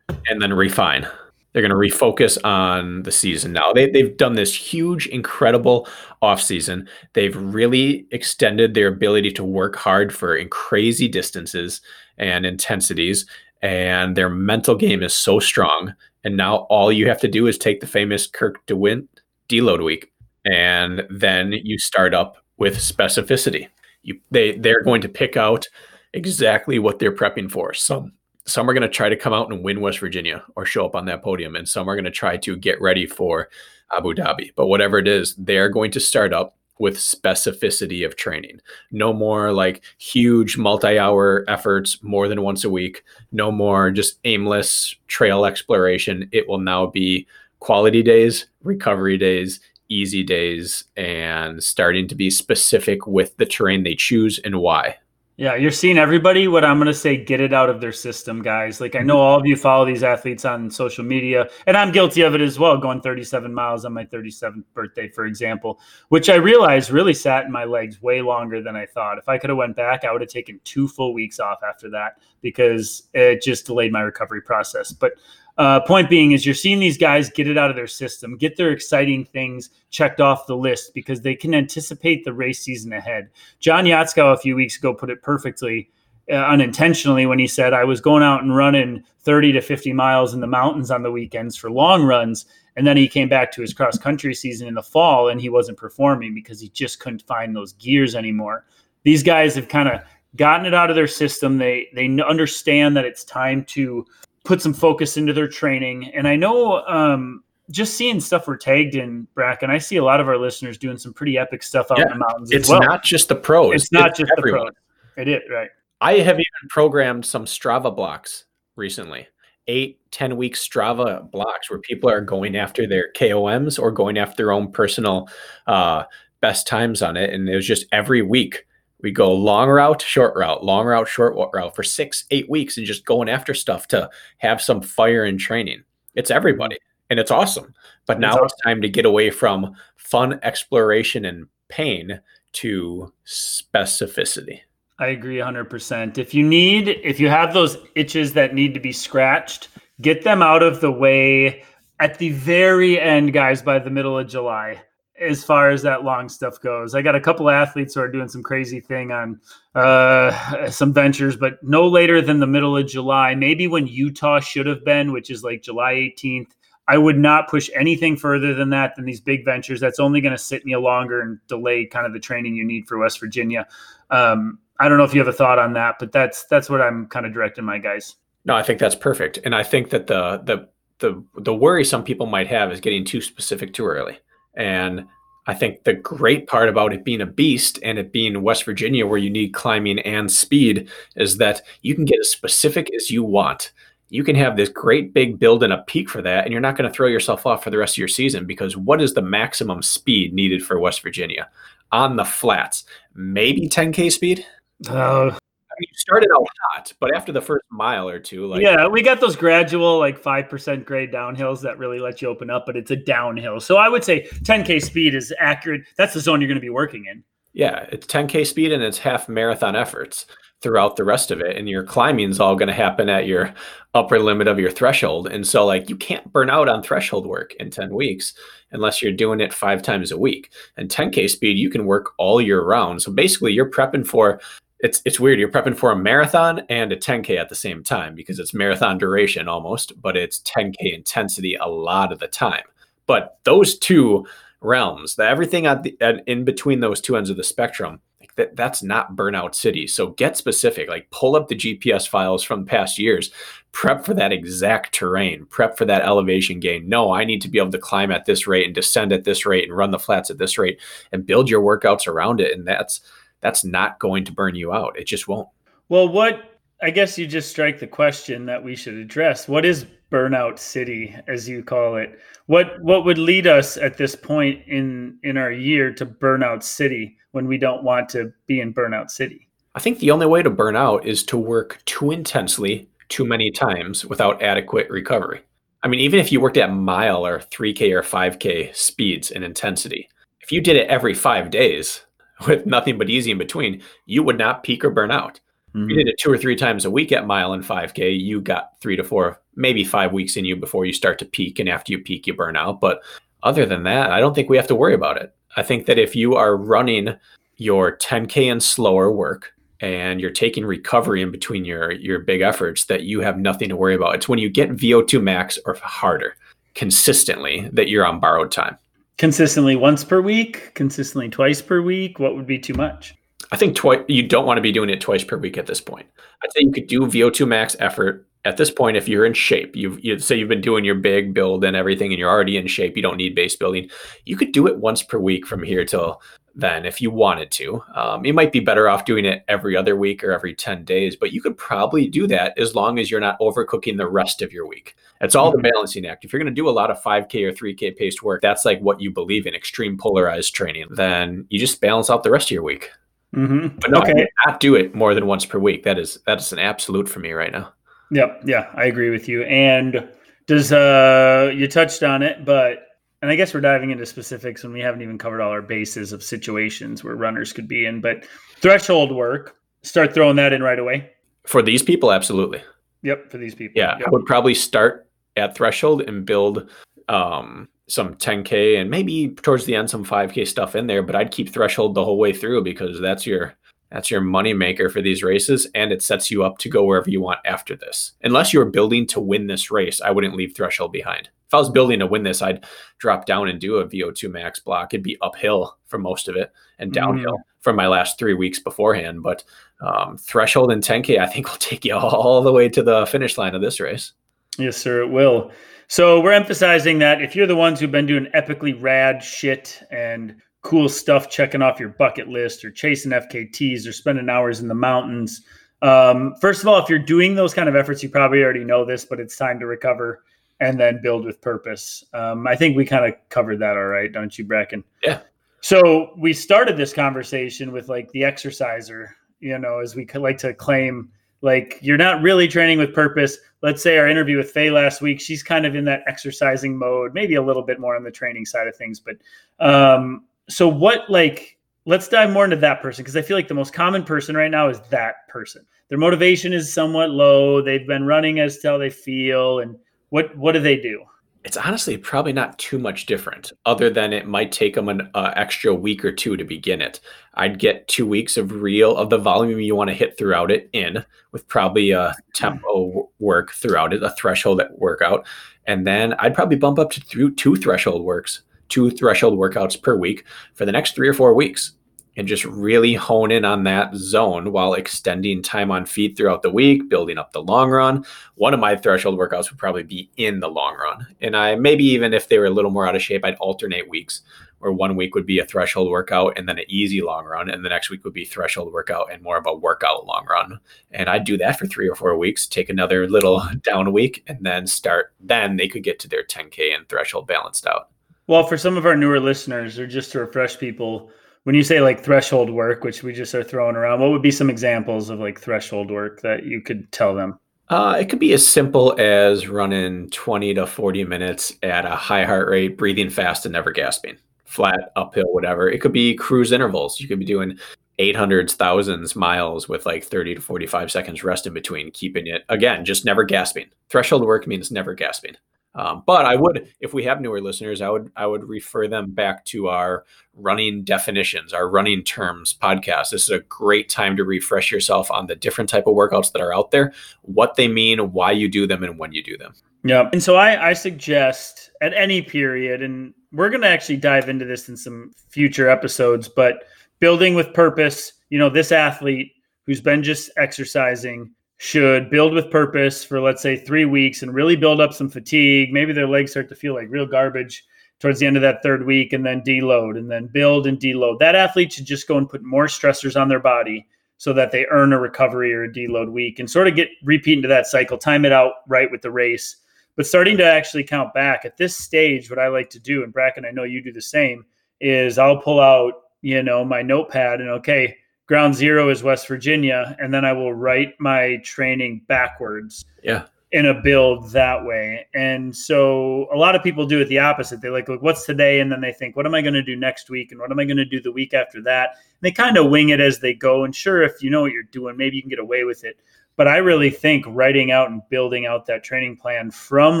[0.28, 1.06] and then refine.
[1.52, 3.72] They're going to refocus on the season now.
[3.72, 5.86] They, they've done this huge, incredible
[6.22, 6.88] offseason.
[7.12, 11.82] They've really extended their ability to work hard for in crazy distances
[12.16, 13.26] and intensities.
[13.60, 15.94] And their mental game is so strong.
[16.24, 19.04] And now all you have to do is take the famous Kirk DeWitt
[19.48, 20.10] deload week.
[20.44, 23.68] And then you start up with specificity.
[24.02, 25.68] You, they, they're going to pick out
[26.12, 27.74] exactly what they're prepping for.
[27.74, 28.12] Some
[28.46, 30.94] some are going to try to come out and win West Virginia or show up
[30.94, 33.48] on that podium, and some are going to try to get ready for
[33.96, 34.52] Abu Dhabi.
[34.56, 38.60] But whatever it is, they're going to start up with specificity of training.
[38.90, 43.04] No more like huge multi hour efforts more than once a week.
[43.30, 46.28] No more just aimless trail exploration.
[46.32, 47.26] It will now be
[47.60, 53.94] quality days, recovery days, easy days, and starting to be specific with the terrain they
[53.94, 54.96] choose and why.
[55.38, 58.42] Yeah, you're seeing everybody what I'm going to say get it out of their system,
[58.42, 58.82] guys.
[58.82, 59.22] Like I know mm-hmm.
[59.22, 62.58] all of you follow these athletes on social media, and I'm guilty of it as
[62.58, 67.46] well, going 37 miles on my 37th birthday, for example, which I realized really sat
[67.46, 69.16] in my legs way longer than I thought.
[69.16, 71.88] If I could have went back, I would have taken two full weeks off after
[71.90, 74.92] that because it just delayed my recovery process.
[74.92, 75.12] But
[75.58, 78.56] uh, point being is you're seeing these guys get it out of their system, get
[78.56, 83.28] their exciting things checked off the list because they can anticipate the race season ahead.
[83.60, 85.90] John Yatskow a few weeks ago put it perfectly,
[86.30, 90.32] uh, unintentionally, when he said, I was going out and running 30 to 50 miles
[90.32, 92.46] in the mountains on the weekends for long runs.
[92.76, 95.50] And then he came back to his cross country season in the fall and he
[95.50, 98.64] wasn't performing because he just couldn't find those gears anymore.
[99.02, 100.00] These guys have kind of
[100.36, 101.58] gotten it out of their system.
[101.58, 104.06] They they understand that it's time to
[104.44, 106.12] put some focus into their training.
[106.14, 110.20] And I know um, just seeing stuff we're tagged in, Bracken, I see a lot
[110.20, 112.50] of our listeners doing some pretty epic stuff out yeah, in the mountains.
[112.52, 112.80] It's well.
[112.80, 113.74] not just the pros.
[113.74, 114.66] It's not it's just everyone.
[114.66, 115.26] the pros.
[115.26, 115.70] It is, right.
[116.00, 118.44] I have even programmed some Strava blocks
[118.76, 119.28] recently.
[119.68, 124.36] Eight, 10 week Strava blocks where people are going after their KOMs or going after
[124.36, 125.28] their own personal
[125.68, 126.02] uh,
[126.40, 127.32] best times on it.
[127.32, 128.66] And it was just every week
[129.02, 132.86] we go long route, short route, long route, short route for six, eight weeks and
[132.86, 135.82] just going after stuff to have some fire in training.
[136.14, 136.78] It's everybody
[137.10, 137.74] and it's awesome.
[138.06, 138.44] But now awesome.
[138.44, 142.20] it's time to get away from fun exploration and pain
[142.52, 144.60] to specificity.
[144.98, 146.18] I agree 100%.
[146.18, 149.68] If you need, if you have those itches that need to be scratched,
[150.00, 151.64] get them out of the way
[151.98, 154.80] at the very end, guys, by the middle of July
[155.20, 156.94] as far as that long stuff goes.
[156.94, 159.40] I got a couple athletes who are doing some crazy thing on
[159.74, 164.66] uh, some ventures, but no later than the middle of July, maybe when Utah should
[164.66, 166.48] have been, which is like July 18th.
[166.88, 169.80] I would not push anything further than that than these big ventures.
[169.80, 172.88] That's only going to sit me longer and delay kind of the training you need
[172.88, 173.68] for West Virginia.
[174.10, 176.80] Um, I don't know if you have a thought on that, but that's that's what
[176.80, 178.16] I'm kind of directing my guys.
[178.44, 182.02] No, I think that's perfect, and I think that the the the the worry some
[182.02, 184.18] people might have is getting too specific too early.
[184.54, 185.06] And
[185.46, 189.06] I think the great part about it being a beast and it being West Virginia,
[189.06, 193.24] where you need climbing and speed, is that you can get as specific as you
[193.24, 193.72] want.
[194.08, 196.76] You can have this great big build and a peak for that, and you're not
[196.76, 199.22] going to throw yourself off for the rest of your season because what is the
[199.22, 201.48] maximum speed needed for West Virginia
[201.90, 202.84] on the flats?
[203.14, 204.46] Maybe 10K speed?
[204.86, 205.36] Uh,
[205.80, 209.20] you started out hot, but after the first mile or two, like yeah, we got
[209.20, 212.90] those gradual like five percent grade downhills that really let you open up, but it's
[212.90, 213.60] a downhill.
[213.60, 215.82] So I would say 10k speed is accurate.
[215.96, 217.22] That's the zone you're going to be working in.
[217.52, 220.26] Yeah, it's 10k speed and it's half marathon efforts
[220.62, 223.52] throughout the rest of it, and your climbing is all going to happen at your
[223.94, 225.26] upper limit of your threshold.
[225.26, 228.32] And so, like, you can't burn out on threshold work in 10 weeks
[228.70, 230.52] unless you're doing it five times a week.
[230.76, 233.02] And 10k speed, you can work all year round.
[233.02, 234.40] So basically, you're prepping for
[234.82, 235.38] it's it's weird.
[235.38, 238.98] You're prepping for a marathon and a 10k at the same time because it's marathon
[238.98, 242.64] duration almost, but it's 10k intensity a lot of the time.
[243.06, 244.26] But those two
[244.60, 248.34] realms, the everything at the at, in between those two ends of the spectrum, like
[248.34, 249.86] that that's not burnout city.
[249.86, 250.88] So get specific.
[250.88, 253.30] Like pull up the GPS files from past years,
[253.70, 256.88] prep for that exact terrain, prep for that elevation gain.
[256.88, 259.46] No, I need to be able to climb at this rate and descend at this
[259.46, 260.80] rate and run the flats at this rate
[261.12, 262.52] and build your workouts around it.
[262.56, 263.00] And that's
[263.42, 264.98] that's not going to burn you out.
[264.98, 265.48] It just won't.
[265.88, 269.46] Well, what I guess you just strike the question that we should address.
[269.46, 272.18] What is burnout city as you call it?
[272.46, 277.16] What what would lead us at this point in in our year to burnout city
[277.32, 279.48] when we don't want to be in burnout city?
[279.74, 283.50] I think the only way to burn out is to work too intensely too many
[283.50, 285.40] times without adequate recovery.
[285.82, 290.08] I mean, even if you worked at mile or 3K or 5K speeds and intensity,
[290.40, 292.02] if you did it every five days,
[292.46, 295.40] with nothing but easy in between, you would not peak or burn out.
[295.74, 295.90] Mm-hmm.
[295.90, 298.78] You did it two or three times a week at mile and 5K, you got
[298.80, 301.58] three to four, maybe five weeks in you before you start to peak.
[301.58, 302.80] And after you peak, you burn out.
[302.80, 303.02] But
[303.42, 305.34] other than that, I don't think we have to worry about it.
[305.56, 307.14] I think that if you are running
[307.56, 312.84] your 10K and slower work and you're taking recovery in between your, your big efforts,
[312.86, 314.14] that you have nothing to worry about.
[314.14, 316.36] It's when you get VO2 max or harder
[316.74, 318.78] consistently that you're on borrowed time
[319.18, 322.18] consistently once per week, consistently twice per week?
[322.18, 323.14] What would be too much?
[323.50, 324.00] I think twice.
[324.08, 326.06] You don't want to be doing it twice per week at this point.
[326.42, 329.76] I'd say you could do VO2 max effort at this point if you're in shape.
[329.76, 332.66] You've you say you've been doing your big build and everything, and you're already in
[332.66, 332.96] shape.
[332.96, 333.90] You don't need base building.
[334.24, 336.20] You could do it once per week from here till
[336.54, 337.82] then if you wanted to.
[337.94, 341.16] Um, you might be better off doing it every other week or every 10 days,
[341.16, 344.52] but you could probably do that as long as you're not overcooking the rest of
[344.52, 344.94] your week.
[345.20, 345.62] It's all mm-hmm.
[345.62, 346.24] the balancing act.
[346.24, 348.80] If you're going to do a lot of 5K or 3K paced work, that's like
[348.80, 352.52] what you believe in extreme polarized training, then you just balance out the rest of
[352.52, 352.90] your week.
[353.34, 353.78] Mm-hmm.
[353.78, 354.26] But no, okay.
[354.46, 355.84] not do it more than once per week.
[355.84, 357.72] That is that is an absolute for me right now.
[358.10, 358.42] Yep.
[358.44, 359.42] Yeah, I agree with you.
[359.44, 360.06] And
[360.46, 362.88] does uh you touched on it, but
[363.22, 366.12] and I guess we're diving into specifics when we haven't even covered all our bases
[366.12, 368.00] of situations where runners could be in.
[368.00, 371.10] But threshold work, start throwing that in right away.
[371.44, 372.60] For these people, absolutely.
[373.02, 373.80] Yep, for these people.
[373.80, 374.08] Yeah, yep.
[374.08, 376.68] I would probably start at threshold and build
[377.08, 381.02] um, some 10k and maybe towards the end some 5k stuff in there.
[381.02, 383.54] But I'd keep threshold the whole way through because that's your
[383.92, 387.10] that's your money maker for these races, and it sets you up to go wherever
[387.10, 388.12] you want after this.
[388.22, 391.68] Unless you're building to win this race, I wouldn't leave threshold behind if I was
[391.68, 392.64] building to win this, I'd
[392.96, 394.94] drop down and do a VO2 max block.
[394.94, 396.94] It'd be uphill for most of it and mm-hmm.
[396.94, 397.42] downhill mm.
[397.60, 399.22] from my last three weeks beforehand.
[399.22, 399.44] But
[399.82, 403.36] um, threshold and 10K, I think will take you all the way to the finish
[403.36, 404.14] line of this race.
[404.56, 405.50] Yes, sir, it will.
[405.88, 410.36] So we're emphasizing that if you're the ones who've been doing epically rad shit and
[410.62, 414.74] cool stuff, checking off your bucket list or chasing FKTs or spending hours in the
[414.74, 415.42] mountains.
[415.82, 418.84] Um, first of all, if you're doing those kind of efforts, you probably already know
[418.84, 420.22] this, but it's time to recover
[420.60, 422.04] and then build with purpose.
[422.14, 424.84] Um, I think we kind of covered that all right, don't you, Bracken?
[425.02, 425.20] Yeah.
[425.60, 430.54] So we started this conversation with like the exerciser, you know, as we like to
[430.54, 433.38] claim, like you're not really training with purpose.
[433.62, 437.12] Let's say our interview with Faye last week, she's kind of in that exercising mode,
[437.14, 439.00] maybe a little bit more on the training side of things.
[439.00, 439.16] But
[439.64, 443.54] um, so what, like, let's dive more into that person because I feel like the
[443.54, 445.66] most common person right now is that person.
[445.88, 447.60] Their motivation is somewhat low.
[447.60, 449.76] They've been running as to how they feel and
[450.10, 451.02] what what do they do?
[451.44, 455.32] It's honestly probably not too much different, other than it might take them an uh,
[455.34, 457.00] extra week or two to begin it.
[457.34, 460.70] I'd get two weeks of real of the volume you want to hit throughout it
[460.72, 465.26] in, with probably a tempo work throughout it, a threshold workout,
[465.66, 469.94] and then I'd probably bump up to th- two threshold works, two threshold workouts per
[469.94, 471.72] week for the next three or four weeks
[472.16, 476.50] and just really hone in on that zone while extending time on feet throughout the
[476.50, 478.04] week, building up the long run.
[478.34, 481.06] One of my threshold workouts would probably be in the long run.
[481.20, 483.88] And I maybe even if they were a little more out of shape, I'd alternate
[483.90, 484.22] weeks
[484.58, 487.50] where one week would be a threshold workout and then an easy long run.
[487.50, 490.60] And the next week would be threshold workout and more of a workout long run.
[490.92, 494.38] And I'd do that for three or four weeks, take another little down week, and
[494.40, 495.12] then start.
[495.20, 497.90] Then they could get to their 10K and threshold balanced out.
[498.32, 501.10] Well, for some of our newer listeners, or just to refresh people,
[501.42, 504.30] when you say like threshold work, which we just are throwing around, what would be
[504.30, 507.38] some examples of like threshold work that you could tell them?
[507.68, 512.24] Uh, it could be as simple as running 20 to 40 minutes at a high
[512.24, 514.16] heart rate, breathing fast and never gasping,
[514.46, 515.68] flat, uphill, whatever.
[515.68, 517.00] It could be cruise intervals.
[517.00, 517.58] You could be doing
[517.98, 522.86] 800s, thousands miles with like 30 to 45 seconds rest in between, keeping it, again,
[522.86, 523.66] just never gasping.
[523.90, 525.36] Threshold work means never gasping.
[525.74, 529.12] Um, but I would, if we have newer listeners, I would I would refer them
[529.12, 530.04] back to our
[530.34, 533.10] running definitions, our running terms podcast.
[533.10, 536.42] This is a great time to refresh yourself on the different type of workouts that
[536.42, 536.92] are out there,
[537.22, 539.54] what they mean, why you do them, and when you do them.
[539.84, 544.28] Yeah, and so I, I suggest at any period, and we're going to actually dive
[544.28, 546.64] into this in some future episodes, but
[547.00, 548.12] building with purpose.
[548.28, 549.32] You know, this athlete
[549.66, 551.30] who's been just exercising
[551.62, 555.72] should build with purpose for let's say three weeks and really build up some fatigue.
[555.72, 557.64] Maybe their legs start to feel like real garbage
[558.00, 561.20] towards the end of that third week and then deload and then build and deload.
[561.20, 563.86] That athlete should just go and put more stressors on their body
[564.16, 567.38] so that they earn a recovery or a deload week and sort of get repeat
[567.38, 569.58] into that cycle, time it out right with the race.
[569.94, 573.12] But starting to actually count back at this stage, what I like to do, and
[573.12, 574.44] Bracken, I know you do the same,
[574.80, 575.92] is I'll pull out,
[576.22, 577.98] you know, my notepad and okay,
[578.32, 582.86] ground zero is West Virginia, and then I will write my training backwards.
[583.02, 583.26] Yeah.
[583.50, 585.06] In a build that way.
[585.12, 587.60] And so a lot of people do it the opposite.
[587.60, 588.60] They like, look, what's today?
[588.60, 590.32] And then they think, what am I going to do next week?
[590.32, 591.90] And what am I going to do the week after that?
[591.90, 593.64] And they kind of wing it as they go.
[593.64, 595.98] And sure, if you know what you're doing, maybe you can get away with it.
[596.36, 600.00] But I really think writing out and building out that training plan from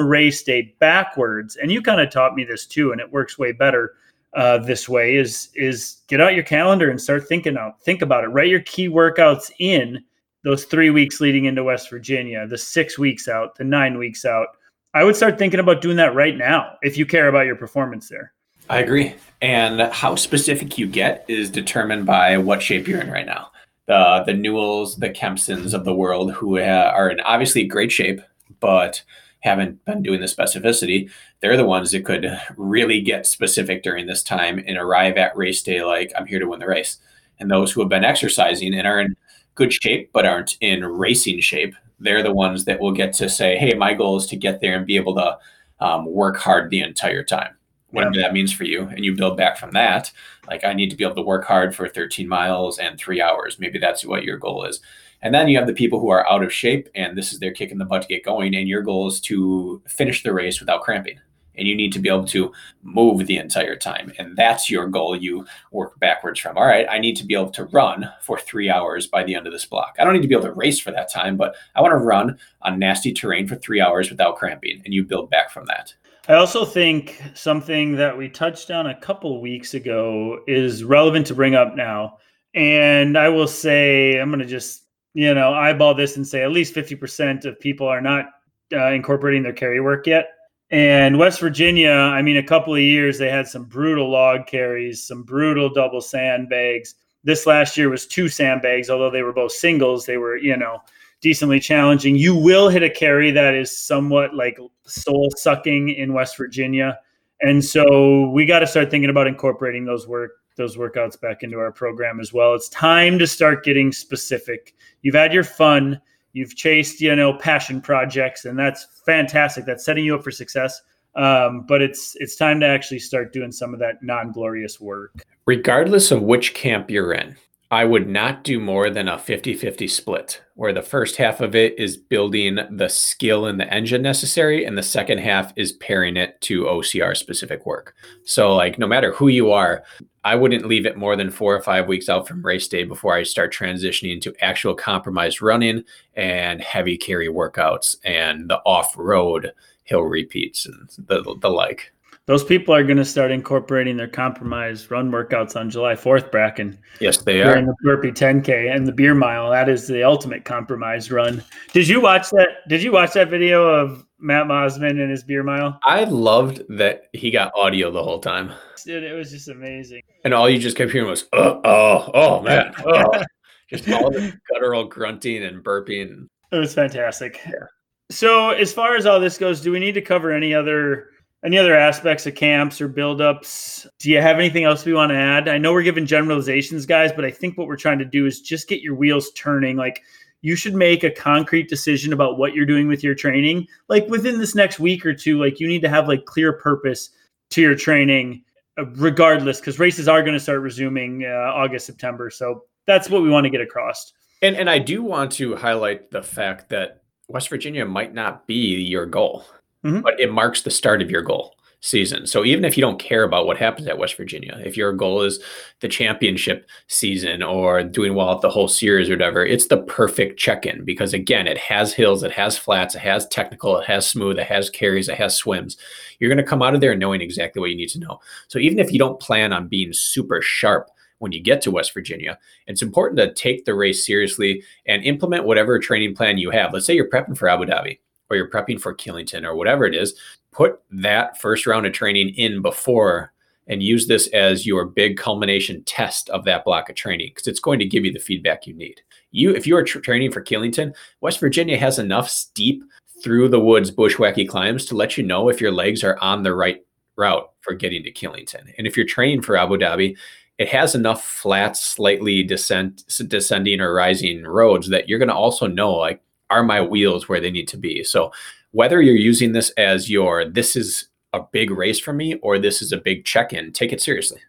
[0.00, 3.52] race day backwards, and you kind of taught me this too, and it works way
[3.52, 3.92] better
[4.34, 8.24] uh, this way is is get out your calendar and start thinking out think about
[8.24, 8.28] it.
[8.28, 10.02] Write your key workouts in
[10.44, 14.48] those three weeks leading into west virginia the six weeks out the nine weeks out.
[14.94, 18.08] I would start thinking about doing that right now if you care about your performance
[18.08, 18.32] there.
[18.70, 19.14] I agree.
[19.40, 23.50] And how specific you get is determined by what shape you're in right now.
[23.86, 28.20] The the newells the kempsons of the world who are in obviously great shape
[28.62, 29.02] but
[29.42, 34.22] haven't been doing the specificity, they're the ones that could really get specific during this
[34.22, 36.98] time and arrive at race day like, I'm here to win the race.
[37.38, 39.16] And those who have been exercising and are in
[39.54, 43.56] good shape but aren't in racing shape, they're the ones that will get to say,
[43.56, 45.38] hey, my goal is to get there and be able to
[45.80, 47.56] um, work hard the entire time.
[47.90, 50.10] Whatever that means for you and you build back from that
[50.48, 53.58] like i need to be able to work hard for 13 miles and three hours.
[53.58, 54.80] Maybe that's what your goal is
[55.22, 57.52] and then you have the people who are out of shape and this is their
[57.52, 58.54] kick in the butt to get going.
[58.54, 61.18] And your goal is to finish the race without cramping.
[61.54, 62.50] And you need to be able to
[62.82, 64.10] move the entire time.
[64.18, 65.14] And that's your goal.
[65.14, 68.70] You work backwards from, all right, I need to be able to run for three
[68.70, 69.94] hours by the end of this block.
[69.98, 71.98] I don't need to be able to race for that time, but I want to
[71.98, 74.80] run on nasty terrain for three hours without cramping.
[74.86, 75.94] And you build back from that.
[76.26, 81.34] I also think something that we touched on a couple weeks ago is relevant to
[81.34, 82.18] bring up now.
[82.54, 84.81] And I will say, I'm going to just
[85.14, 88.26] you know, eyeball this and say at least 50% of people are not
[88.72, 90.28] uh, incorporating their carry work yet.
[90.70, 95.04] And West Virginia, I mean, a couple of years they had some brutal log carries,
[95.04, 96.94] some brutal double sandbags.
[97.24, 100.06] This last year was two sandbags, although they were both singles.
[100.06, 100.80] They were, you know,
[101.20, 102.16] decently challenging.
[102.16, 106.98] You will hit a carry that is somewhat like soul sucking in West Virginia.
[107.42, 111.58] And so we got to start thinking about incorporating those work those workouts back into
[111.58, 112.54] our program as well.
[112.54, 114.74] It's time to start getting specific.
[115.02, 116.00] You've had your fun,
[116.32, 119.64] you've chased, you know, passion projects, and that's fantastic.
[119.64, 120.80] That's setting you up for success.
[121.14, 125.22] Um, but it's it's time to actually start doing some of that non-glorious work.
[125.44, 127.36] Regardless of which camp you're in,
[127.72, 131.54] I would not do more than a 50 50 split, where the first half of
[131.54, 136.18] it is building the skill in the engine necessary, and the second half is pairing
[136.18, 137.94] it to OCR specific work.
[138.24, 139.84] So, like, no matter who you are,
[140.22, 143.14] I wouldn't leave it more than four or five weeks out from race day before
[143.14, 149.50] I start transitioning to actual compromised running and heavy carry workouts and the off road
[149.84, 151.90] hill repeats and the, the like
[152.26, 156.78] those people are going to start incorporating their compromised run workouts on July 4th, Bracken.
[157.00, 157.56] Yes, they are.
[157.56, 159.50] In the burpee 10K and the beer mile.
[159.50, 161.42] That is the ultimate compromised run.
[161.72, 162.68] Did you watch that?
[162.68, 165.80] Did you watch that video of Matt Mosman and his beer mile?
[165.82, 168.52] I loved that he got audio the whole time.
[168.84, 170.02] Dude, it was just amazing.
[170.24, 172.72] And all you just kept hearing was, oh, oh, oh, man.
[172.86, 173.22] Oh.
[173.68, 176.28] just all the guttural grunting and burping.
[176.52, 177.40] It was fantastic.
[177.44, 177.66] Yeah.
[178.10, 181.08] So, as far as all this goes, do we need to cover any other
[181.44, 183.86] any other aspects of camps or buildups?
[183.98, 185.48] Do you have anything else we want to add?
[185.48, 188.40] I know we're giving generalizations, guys, but I think what we're trying to do is
[188.40, 189.76] just get your wheels turning.
[189.76, 190.02] Like
[190.42, 193.66] you should make a concrete decision about what you're doing with your training.
[193.88, 197.10] Like within this next week or two, like you need to have like clear purpose
[197.50, 198.44] to your training,
[198.78, 202.30] uh, regardless, because races are going to start resuming uh, August, September.
[202.30, 204.12] So that's what we want to get across.
[204.42, 208.80] And and I do want to highlight the fact that West Virginia might not be
[208.80, 209.44] your goal
[209.84, 210.00] mm-hmm.
[210.00, 211.54] but it marks the start of your goal.
[211.84, 212.28] season.
[212.28, 215.22] So even if you don't care about what happens at West Virginia, if your goal
[215.22, 215.42] is
[215.80, 220.38] the championship season or doing well at the whole series or whatever, it's the perfect
[220.38, 224.38] check-in because again, it has hills, it has flats, it has technical, it has smooth,
[224.38, 225.76] it has carries, it has swims.
[226.20, 228.20] You're going to come out of there knowing exactly what you need to know.
[228.46, 231.92] So even if you don't plan on being super sharp when you get to West
[231.94, 236.72] Virginia, it's important to take the race seriously and implement whatever training plan you have.
[236.72, 237.98] Let's say you're prepping for Abu Dhabi
[238.32, 240.14] or you're prepping for Killington or whatever it is,
[240.52, 243.32] put that first round of training in before
[243.68, 247.60] and use this as your big culmination test of that block of training because it's
[247.60, 249.00] going to give you the feedback you need.
[249.30, 252.82] You, if you are training for Killington, West Virginia has enough steep
[253.22, 256.54] through the woods bushwhacky climbs to let you know if your legs are on the
[256.54, 256.84] right
[257.16, 258.72] route for getting to Killington.
[258.78, 260.16] And if you're training for Abu Dhabi,
[260.58, 265.66] it has enough flat, slightly descent, descending or rising roads that you're going to also
[265.66, 266.20] know like,
[266.52, 268.04] are my wheels where they need to be?
[268.04, 268.32] So
[268.72, 272.82] whether you're using this as your this is a big race for me or this
[272.82, 274.40] is a big check-in, take it seriously.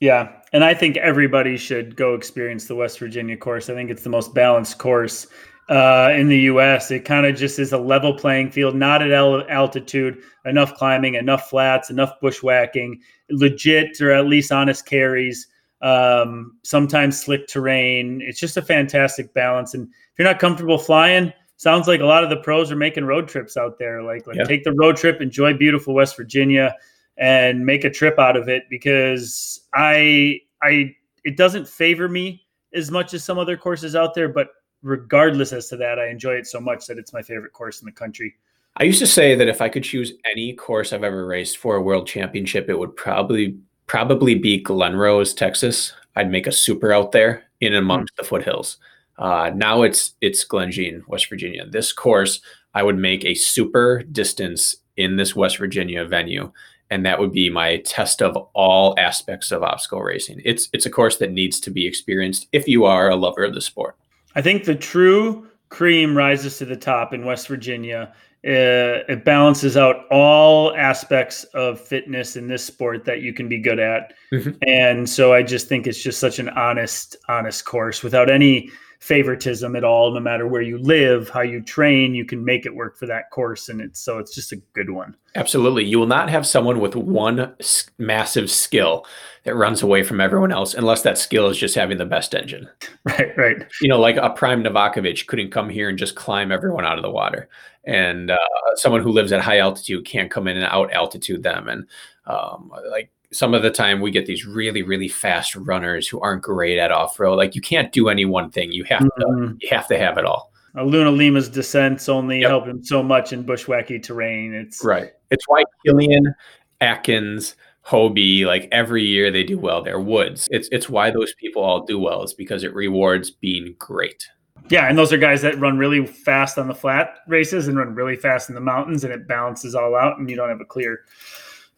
[0.00, 3.68] Yeah, and I think everybody should go experience the West Virginia course.
[3.68, 5.26] I think it's the most balanced course
[5.68, 6.90] uh, in the U.S.
[6.90, 11.50] It kind of just is a level playing field, not at altitude, enough climbing, enough
[11.50, 13.00] flats, enough bushwhacking,
[13.30, 15.46] legit or at least honest carries.
[15.82, 18.20] Um, sometimes slick terrain.
[18.22, 19.74] It's just a fantastic balance.
[19.74, 23.04] And if you're not comfortable flying, sounds like a lot of the pros are making
[23.04, 24.02] road trips out there.
[24.02, 24.44] Like, like yeah.
[24.44, 26.74] take the road trip, enjoy beautiful West Virginia,
[27.18, 28.64] and make a trip out of it.
[28.70, 34.30] Because I, I, it doesn't favor me as much as some other courses out there,
[34.30, 34.48] but
[34.82, 37.86] regardless as to that, I enjoy it so much that it's my favorite course in
[37.86, 38.36] the country.
[38.76, 41.76] I used to say that if I could choose any course I've ever raced for
[41.76, 45.92] a world championship, it would probably probably be Glen Rose, Texas.
[46.16, 48.22] I'd make a super out there in amongst mm-hmm.
[48.22, 48.78] the foothills.
[49.20, 51.66] Uh, now it's it's Glen Jean, West Virginia.
[51.66, 52.40] This course,
[52.74, 56.50] I would make a super distance in this West Virginia venue,
[56.90, 60.40] and that would be my test of all aspects of obstacle racing.
[60.44, 63.54] It's it's a course that needs to be experienced if you are a lover of
[63.54, 63.96] the sport.
[64.34, 68.14] I think the true cream rises to the top in West Virginia.
[68.42, 73.58] Uh, it balances out all aspects of fitness in this sport that you can be
[73.58, 74.52] good at, mm-hmm.
[74.66, 78.70] and so I just think it's just such an honest, honest course without any
[79.00, 82.74] favoritism at all no matter where you live how you train you can make it
[82.74, 85.16] work for that course and it's so it's just a good one.
[85.34, 85.84] Absolutely.
[85.84, 87.54] You will not have someone with one
[87.98, 89.06] massive skill
[89.44, 92.68] that runs away from everyone else unless that skill is just having the best engine.
[93.04, 93.56] Right right.
[93.80, 97.02] You know like a prime Novakovich couldn't come here and just climb everyone out of
[97.02, 97.48] the water.
[97.84, 98.36] And uh,
[98.74, 101.68] someone who lives at high altitude can't come in and out altitude them.
[101.68, 101.86] And
[102.26, 106.42] um, like some of the time we get these really really fast runners who aren't
[106.42, 109.52] great at off-road like you can't do any one thing you have mm-hmm.
[109.52, 112.50] to you have to have it all uh, Luna Lima's descents only yep.
[112.50, 116.34] help him so much in bushwhacky terrain it's right it's why Killian
[116.80, 117.56] Atkins
[117.86, 119.82] Hobie, like every year they do well.
[119.82, 120.48] They're woods.
[120.50, 122.22] It's it's why those people all do well.
[122.22, 124.28] is because it rewards being great.
[124.68, 127.94] Yeah, and those are guys that run really fast on the flat races and run
[127.94, 130.66] really fast in the mountains, and it balances all out, and you don't have a
[130.66, 131.00] clear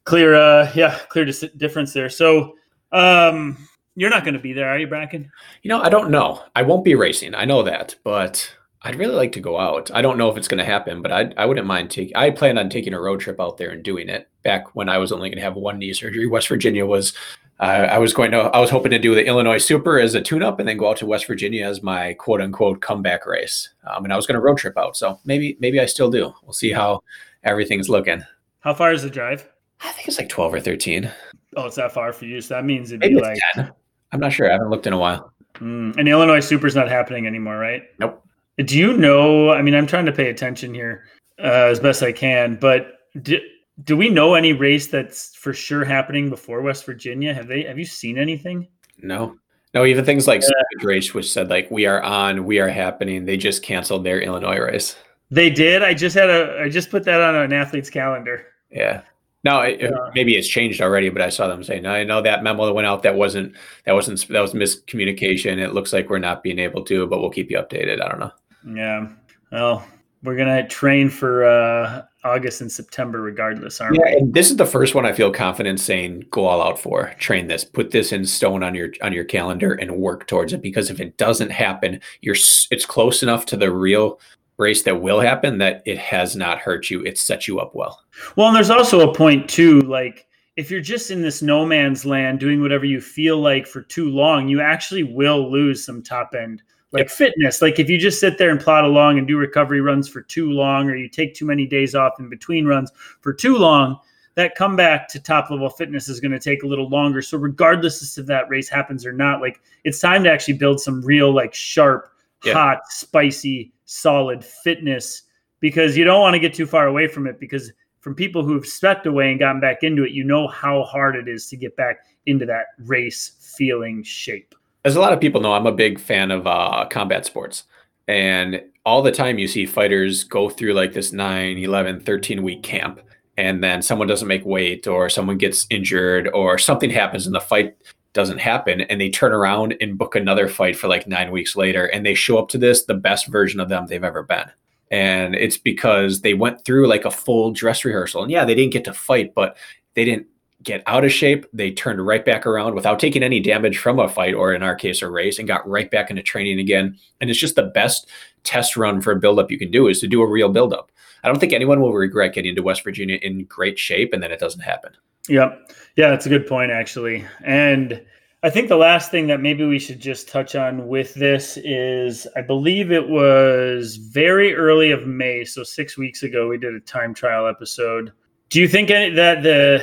[0.05, 2.57] clear uh yeah clear dis- difference there so
[2.92, 3.57] um
[3.94, 5.30] you're not going to be there are you bracken
[5.62, 9.14] you know i don't know i won't be racing i know that but i'd really
[9.14, 11.46] like to go out i don't know if it's going to happen but i i
[11.46, 14.28] wouldn't mind taking i plan on taking a road trip out there and doing it
[14.42, 17.12] back when i was only going to have one knee surgery west virginia was
[17.61, 20.20] uh, I was going to, I was hoping to do the Illinois Super as a
[20.20, 23.68] tune-up, and then go out to West Virginia as my quote-unquote comeback race.
[23.88, 26.34] Um, and I was going to road trip out, so maybe, maybe I still do.
[26.42, 27.05] We'll see how
[27.44, 28.24] everything's looking.
[28.61, 29.48] How far is the drive?
[29.85, 31.11] I think it's like 12 or 13.
[31.57, 32.41] Oh, it's that far for you.
[32.41, 33.70] So that means it'd Maybe be like 10.
[34.12, 34.49] I'm not sure.
[34.49, 35.33] I haven't looked in a while.
[35.55, 37.83] Mm, and Illinois Super's not happening anymore, right?
[37.99, 38.24] Nope.
[38.59, 39.51] Do you know?
[39.51, 41.05] I mean, I'm trying to pay attention here
[41.39, 43.39] uh, as best I can, but do,
[43.85, 47.33] do we know any race that's for sure happening before West Virginia?
[47.35, 47.62] Have they?
[47.62, 48.68] Have you seen anything?
[48.99, 49.37] No,
[49.74, 49.85] no.
[49.85, 50.87] Even things like yeah.
[50.87, 53.24] Race, which said like we are on, we are happening.
[53.24, 54.97] They just canceled their Illinois race.
[55.30, 55.83] They did.
[55.83, 56.61] I just had a.
[56.62, 58.47] I just put that on an athlete's calendar.
[58.70, 59.03] Yeah,
[59.45, 59.90] no, it, yeah.
[60.14, 62.86] maybe it's changed already, but I saw them saying, "I know that memo that went
[62.86, 65.59] out that wasn't that wasn't that was miscommunication.
[65.59, 68.20] It looks like we're not being able to, but we'll keep you updated." I don't
[68.20, 68.32] know.
[68.74, 69.09] Yeah.
[69.51, 69.84] Well,
[70.22, 74.16] we're gonna train for uh, August and September regardless, aren't yeah, we?
[74.18, 77.12] And this is the first one I feel confident saying go all out for.
[77.18, 80.62] Train this, put this in stone on your on your calendar, and work towards it.
[80.62, 82.36] Because if it doesn't happen, you're
[82.70, 84.20] it's close enough to the real
[84.59, 87.03] race that will happen that it has not hurt you.
[87.05, 88.00] It sets you up well.
[88.36, 90.26] Well, and there's also a point too, like
[90.57, 94.11] if you're just in this no man's land doing whatever you feel like for too
[94.11, 97.11] long, you actually will lose some top end like yep.
[97.11, 97.62] fitness.
[97.62, 100.50] Like if you just sit there and plod along and do recovery runs for too
[100.50, 103.98] long, or you take too many days off in between runs for too long,
[104.34, 107.22] that comeback to top level fitness is going to take a little longer.
[107.22, 111.03] So regardless if that race happens or not, like it's time to actually build some
[111.03, 112.12] real like sharp,
[112.44, 112.53] yeah.
[112.53, 115.22] hot, spicy, solid fitness
[115.61, 118.66] because you don't want to get too far away from it because from people who've
[118.66, 121.76] stepped away and gotten back into it, you know how hard it is to get
[121.76, 124.55] back into that race feeling shape.
[124.84, 127.64] As a lot of people know, I'm a big fan of uh, combat sports.
[128.09, 132.64] And all the time you see fighters go through like this 9, 11, 13 week
[132.64, 133.01] camp.
[133.36, 137.40] And then someone doesn't make weight or someone gets injured or something happens in the
[137.40, 137.76] fight
[138.12, 138.82] doesn't happen.
[138.82, 141.86] And they turn around and book another fight for like nine weeks later.
[141.86, 144.50] And they show up to this the best version of them they've ever been
[144.92, 148.72] and it's because they went through like a full dress rehearsal and yeah they didn't
[148.72, 149.56] get to fight but
[149.94, 150.26] they didn't
[150.62, 154.08] get out of shape they turned right back around without taking any damage from a
[154.08, 157.30] fight or in our case a race and got right back into training again and
[157.30, 158.08] it's just the best
[158.44, 160.92] test run for a buildup you can do is to do a real buildup
[161.24, 164.30] i don't think anyone will regret getting to west virginia in great shape and then
[164.30, 164.92] it doesn't happen
[165.29, 168.03] yep yeah that's a good point actually and
[168.45, 172.27] I think the last thing that maybe we should just touch on with this is
[172.35, 176.81] I believe it was very early of May, so six weeks ago, we did a
[176.81, 178.12] time trial episode.
[178.49, 179.81] Do you think that the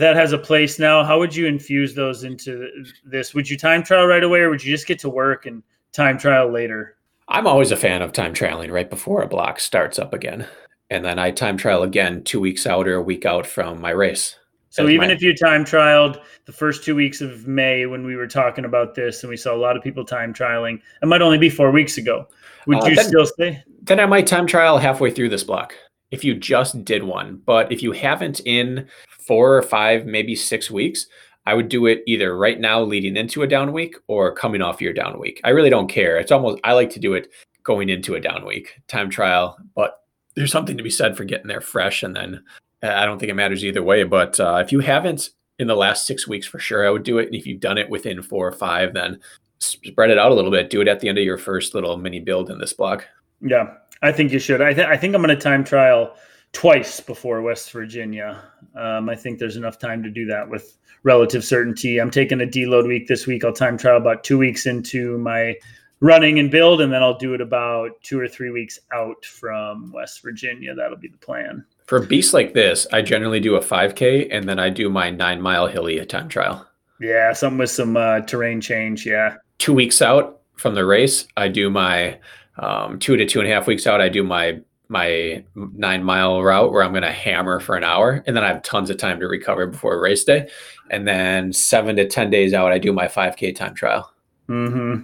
[0.00, 1.04] that has a place now?
[1.04, 2.66] How would you infuse those into
[3.04, 3.34] this?
[3.34, 5.62] Would you time trial right away, or would you just get to work and
[5.92, 6.96] time trial later?
[7.28, 10.46] I'm always a fan of time trialing right before a block starts up again,
[10.88, 13.90] and then I time trial again two weeks out or a week out from my
[13.90, 14.37] race.
[14.70, 15.14] So even my...
[15.14, 18.94] if you time trialed the first two weeks of May when we were talking about
[18.94, 21.70] this, and we saw a lot of people time trialing, it might only be four
[21.70, 22.26] weeks ago.
[22.66, 23.62] Would uh, you then, still say?
[23.82, 25.74] Then I might time trial halfway through this block
[26.10, 27.40] if you just did one.
[27.44, 31.06] But if you haven't in four or five, maybe six weeks,
[31.46, 34.82] I would do it either right now leading into a down week or coming off
[34.82, 35.40] your down week.
[35.44, 36.18] I really don't care.
[36.18, 37.30] It's almost I like to do it
[37.62, 40.02] going into a down week time trial, but
[40.34, 42.42] there's something to be said for getting there fresh and then
[42.82, 44.04] I don't think it matters either way.
[44.04, 47.18] But uh, if you haven't in the last six weeks, for sure, I would do
[47.18, 47.26] it.
[47.26, 49.20] And if you've done it within four or five, then
[49.58, 50.70] spread it out a little bit.
[50.70, 53.06] Do it at the end of your first little mini build in this block.
[53.40, 54.60] Yeah, I think you should.
[54.60, 56.14] I, th- I think I'm going to time trial
[56.52, 58.42] twice before West Virginia.
[58.74, 61.98] Um, I think there's enough time to do that with relative certainty.
[61.98, 63.44] I'm taking a deload week this week.
[63.44, 65.56] I'll time trial about two weeks into my
[66.00, 69.92] running and build, and then I'll do it about two or three weeks out from
[69.92, 70.74] West Virginia.
[70.74, 71.64] That'll be the plan.
[71.88, 75.40] For beasts like this, I generally do a 5K and then I do my nine
[75.40, 76.68] mile hilly time trial.
[77.00, 79.06] Yeah, something with some uh, terrain change.
[79.06, 79.36] Yeah.
[79.56, 82.18] Two weeks out from the race, I do my
[82.58, 84.02] um, two to two and a half weeks out.
[84.02, 88.22] I do my my nine mile route where I'm going to hammer for an hour,
[88.26, 90.50] and then I have tons of time to recover before race day.
[90.90, 94.12] And then seven to ten days out, I do my 5K time trial.
[94.46, 95.00] Hmm.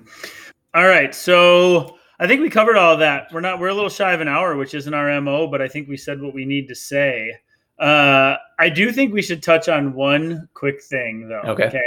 [0.74, 3.32] All right, so I think we covered all of that.
[3.32, 5.68] We're not we're a little shy of an hour, which isn't our mo, but I
[5.68, 7.32] think we said what we need to say.
[7.78, 11.42] Uh, I do think we should touch on one quick thing though.
[11.50, 11.64] Okay.
[11.64, 11.80] okay.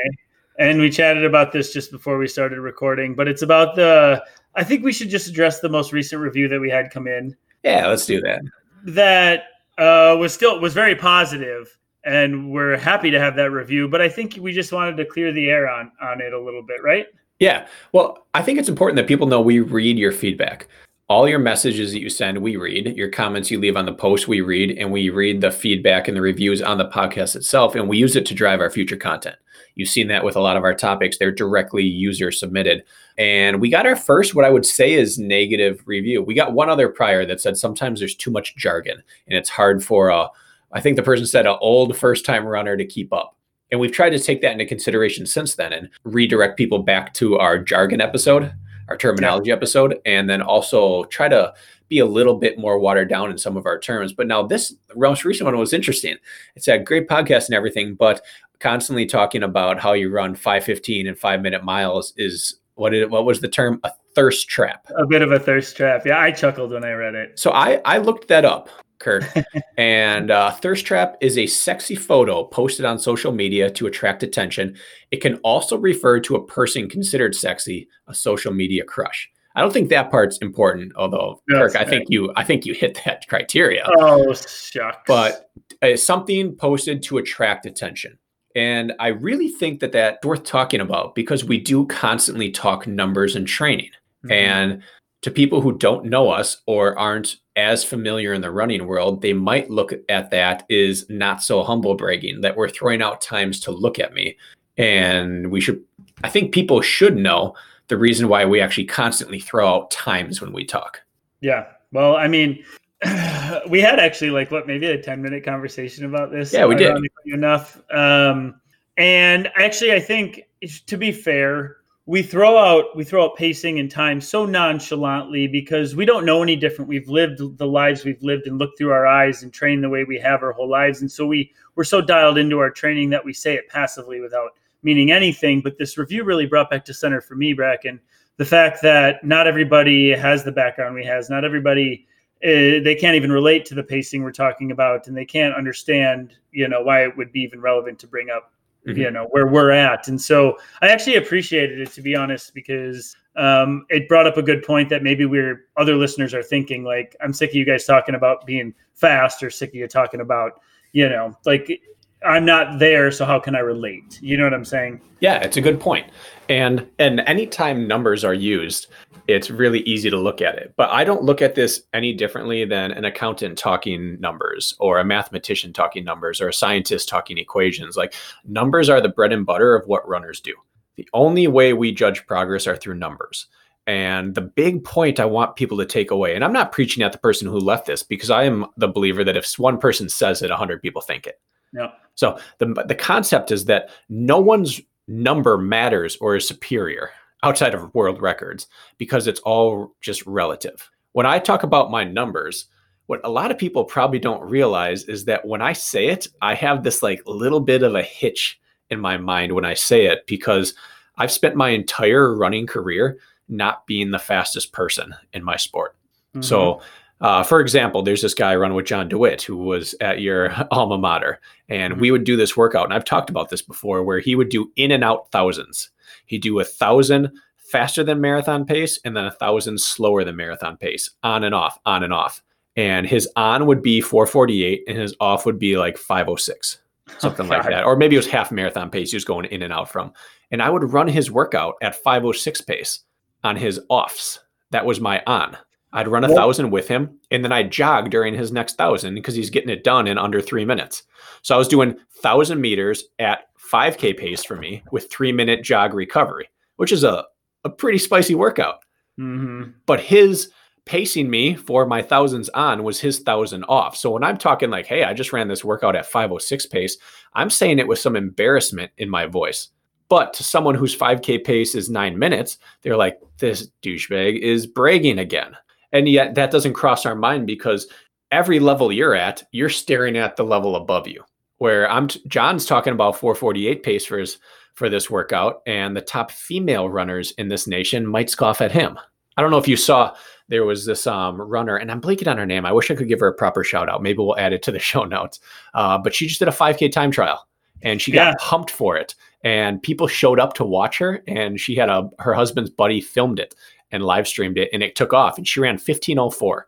[0.60, 4.24] And we chatted about this just before we started recording, but it's about the.
[4.56, 7.36] I think we should just address the most recent review that we had come in.
[7.64, 8.42] Yeah, let's do that.
[8.86, 9.44] That
[9.78, 13.88] uh, was still was very positive, and we're happy to have that review.
[13.88, 16.64] But I think we just wanted to clear the air on on it a little
[16.64, 17.06] bit, right?
[17.40, 17.68] Yeah.
[17.92, 20.68] Well, I think it's important that people know we read your feedback.
[21.10, 22.98] All your messages that you send, we read.
[22.98, 24.78] Your comments you leave on the post, we read.
[24.78, 27.76] And we read the feedback and the reviews on the podcast itself.
[27.76, 29.38] And we use it to drive our future content.
[29.76, 31.18] You've seen that with a lot of our topics.
[31.18, 32.84] They're directly user submitted.
[33.18, 36.24] And we got our first, what I would say is negative review.
[36.24, 39.84] We got one other prior that said sometimes there's too much jargon and it's hard
[39.84, 40.30] for a,
[40.74, 43.37] I think the person said, an old first time runner to keep up.
[43.72, 47.38] And we've tried to take that into consideration since then and redirect people back to
[47.38, 48.54] our jargon episode,
[48.88, 49.56] our terminology yeah.
[49.56, 51.54] episode, and then also try to
[51.90, 54.14] be a little bit more watered down in some of our terms.
[54.14, 56.16] But now this most recent one was interesting.
[56.56, 58.22] It's a great podcast and everything, but
[58.60, 63.26] constantly talking about how you run 515 and five minute miles is what it what
[63.26, 63.80] was the term?
[63.84, 64.88] A thirst trap.
[64.98, 66.06] A bit of a thirst trap.
[66.06, 67.40] Yeah, I chuckled when I read it.
[67.40, 68.70] So I I looked that up
[69.00, 69.26] Kurt.
[69.78, 74.76] and uh, Thirst Trap is a sexy photo posted on social media to attract attention.
[75.12, 79.30] It can also refer to a person considered sexy, a social media crush.
[79.58, 83.02] I don't think that part's important, although Kirk, I think you, I think you hit
[83.06, 83.86] that criteria.
[83.98, 85.00] Oh shucks!
[85.08, 85.50] But
[85.82, 88.20] uh, something posted to attract attention,
[88.56, 93.36] and I really think that that's worth talking about because we do constantly talk numbers
[93.36, 93.90] and training,
[94.24, 94.32] mm-hmm.
[94.32, 94.84] and
[95.22, 99.34] to people who don't know us or aren't as familiar in the running world, they
[99.34, 103.72] might look at that as not so humble bragging that we're throwing out times to
[103.72, 104.38] look at me.
[104.78, 105.84] And we should,
[106.24, 107.56] I think people should know
[107.88, 111.02] the reason why we actually constantly throw out times when we talk.
[111.42, 111.66] Yeah.
[111.92, 112.64] Well, I mean,
[113.70, 116.54] we had actually like what maybe a 10 minute conversation about this.
[116.54, 116.96] Yeah, we did.
[117.26, 117.82] Enough.
[117.92, 118.62] Um,
[118.98, 120.44] and actually, I think
[120.86, 121.78] to be fair,
[122.08, 126.42] we throw out we throw out pacing and time so nonchalantly because we don't know
[126.42, 126.88] any different.
[126.88, 130.06] We've lived the lives we've lived and looked through our eyes and trained the way
[130.06, 133.24] we have our whole lives, and so we we're so dialed into our training that
[133.24, 134.52] we say it passively without
[134.84, 135.62] meaning anything.
[135.62, 138.00] But this review really brought back to center for me, Bracken,
[138.38, 141.30] the fact that not everybody has the background we has.
[141.30, 142.08] Not everybody
[142.42, 146.36] uh, they can't even relate to the pacing we're talking about, and they can't understand,
[146.52, 148.54] you know, why it would be even relevant to bring up
[148.88, 149.00] mm-hmm.
[149.00, 153.16] you know where we're at and so i actually appreciated it to be honest because
[153.36, 157.16] um, it brought up a good point that maybe we're other listeners are thinking like
[157.22, 160.62] i'm sick of you guys talking about being fast or sick of you talking about
[160.94, 161.82] you know like
[162.26, 165.58] i'm not there so how can i relate you know what i'm saying yeah it's
[165.58, 166.10] a good point.
[166.50, 168.88] and and anytime numbers are used
[169.28, 170.74] it's really easy to look at it.
[170.78, 175.06] But I don't look at this any differently than an accountant talking numbers or a
[175.06, 177.98] mathematician talking numbers or a scientist talking equations.
[177.98, 178.16] Like
[178.46, 180.54] numbers are the bread and butter of what runners do.
[180.96, 183.48] The only way we judge progress are through numbers.
[183.86, 187.14] And the big point I want people to take away, and I'm not preaching at
[187.14, 190.42] the person who left this because I am the believer that if one person says
[190.42, 191.40] it, 100 people think it.
[191.74, 191.92] Yeah.
[192.16, 197.12] So the, the concept is that no one's number matters or is superior
[197.44, 200.90] outside of world records because it's all just relative.
[201.14, 202.66] When I talk about my numbers,
[203.06, 206.56] what a lot of people probably don't realize is that when I say it, I
[206.56, 208.60] have this like little bit of a hitch
[208.90, 210.74] in my mind when I say it because
[211.18, 213.18] I've spent my entire running career
[213.50, 215.96] not being the fastest person in my sport.
[216.32, 216.42] Mm-hmm.
[216.42, 216.82] So,
[217.20, 220.54] uh, for example, there's this guy I run with John DeWitt who was at your
[220.72, 221.40] alma mater,
[221.70, 222.02] and mm-hmm.
[222.02, 222.86] we would do this workout.
[222.86, 225.90] And I've talked about this before where he would do in and out thousands.
[226.26, 230.78] He'd do a thousand faster than marathon pace and then a thousand slower than marathon
[230.78, 232.42] pace, on and off, on and off.
[232.76, 236.78] And his on would be 448 and his off would be like 506,
[237.18, 237.84] something like that.
[237.84, 240.14] Or maybe it was half marathon pace he was going in and out from.
[240.52, 243.00] And I would run his workout at 506 pace
[243.44, 244.40] on his offs.
[244.72, 245.58] That was my on.
[245.94, 249.36] I'd run a thousand with him and then I'd jog during his next thousand because
[249.36, 251.04] he's getting it done in under three minutes.
[251.42, 255.94] So I was doing thousand meters at 5K pace for me with three minute jog
[255.94, 257.26] recovery, which is a,
[257.64, 258.80] a pretty spicy workout.
[259.20, 259.72] Mm-hmm.
[259.86, 260.52] But his
[260.86, 263.96] pacing me for my thousands on was his thousand off.
[263.96, 266.98] So when I'm talking like, hey, I just ran this workout at 506 pace,
[267.34, 269.70] I'm saying it with some embarrassment in my voice.
[270.10, 275.20] But to someone whose 5K pace is nine minutes, they're like, this douchebag is bragging
[275.20, 275.58] again.
[275.92, 277.88] And yet that doesn't cross our mind because
[278.32, 281.24] every level you're at, you're staring at the level above you
[281.58, 284.38] where I'm t- John's talking about 448 pace for his,
[284.74, 288.98] for this workout, and the top female runners in this nation might scoff at him.
[289.38, 290.16] I don't know if you saw
[290.50, 292.66] there was this um, runner, and I'm blanking on her name.
[292.66, 294.02] I wish I could give her a proper shout out.
[294.02, 295.40] Maybe we'll add it to the show notes.
[295.74, 297.48] Uh, but she just did a 5K time trial,
[297.82, 298.36] and she got yeah.
[298.40, 299.16] pumped for it.
[299.44, 303.40] And people showed up to watch her, and she had a her husband's buddy filmed
[303.40, 303.56] it
[303.92, 305.38] and live streamed it, and it took off.
[305.38, 306.68] And she ran 1504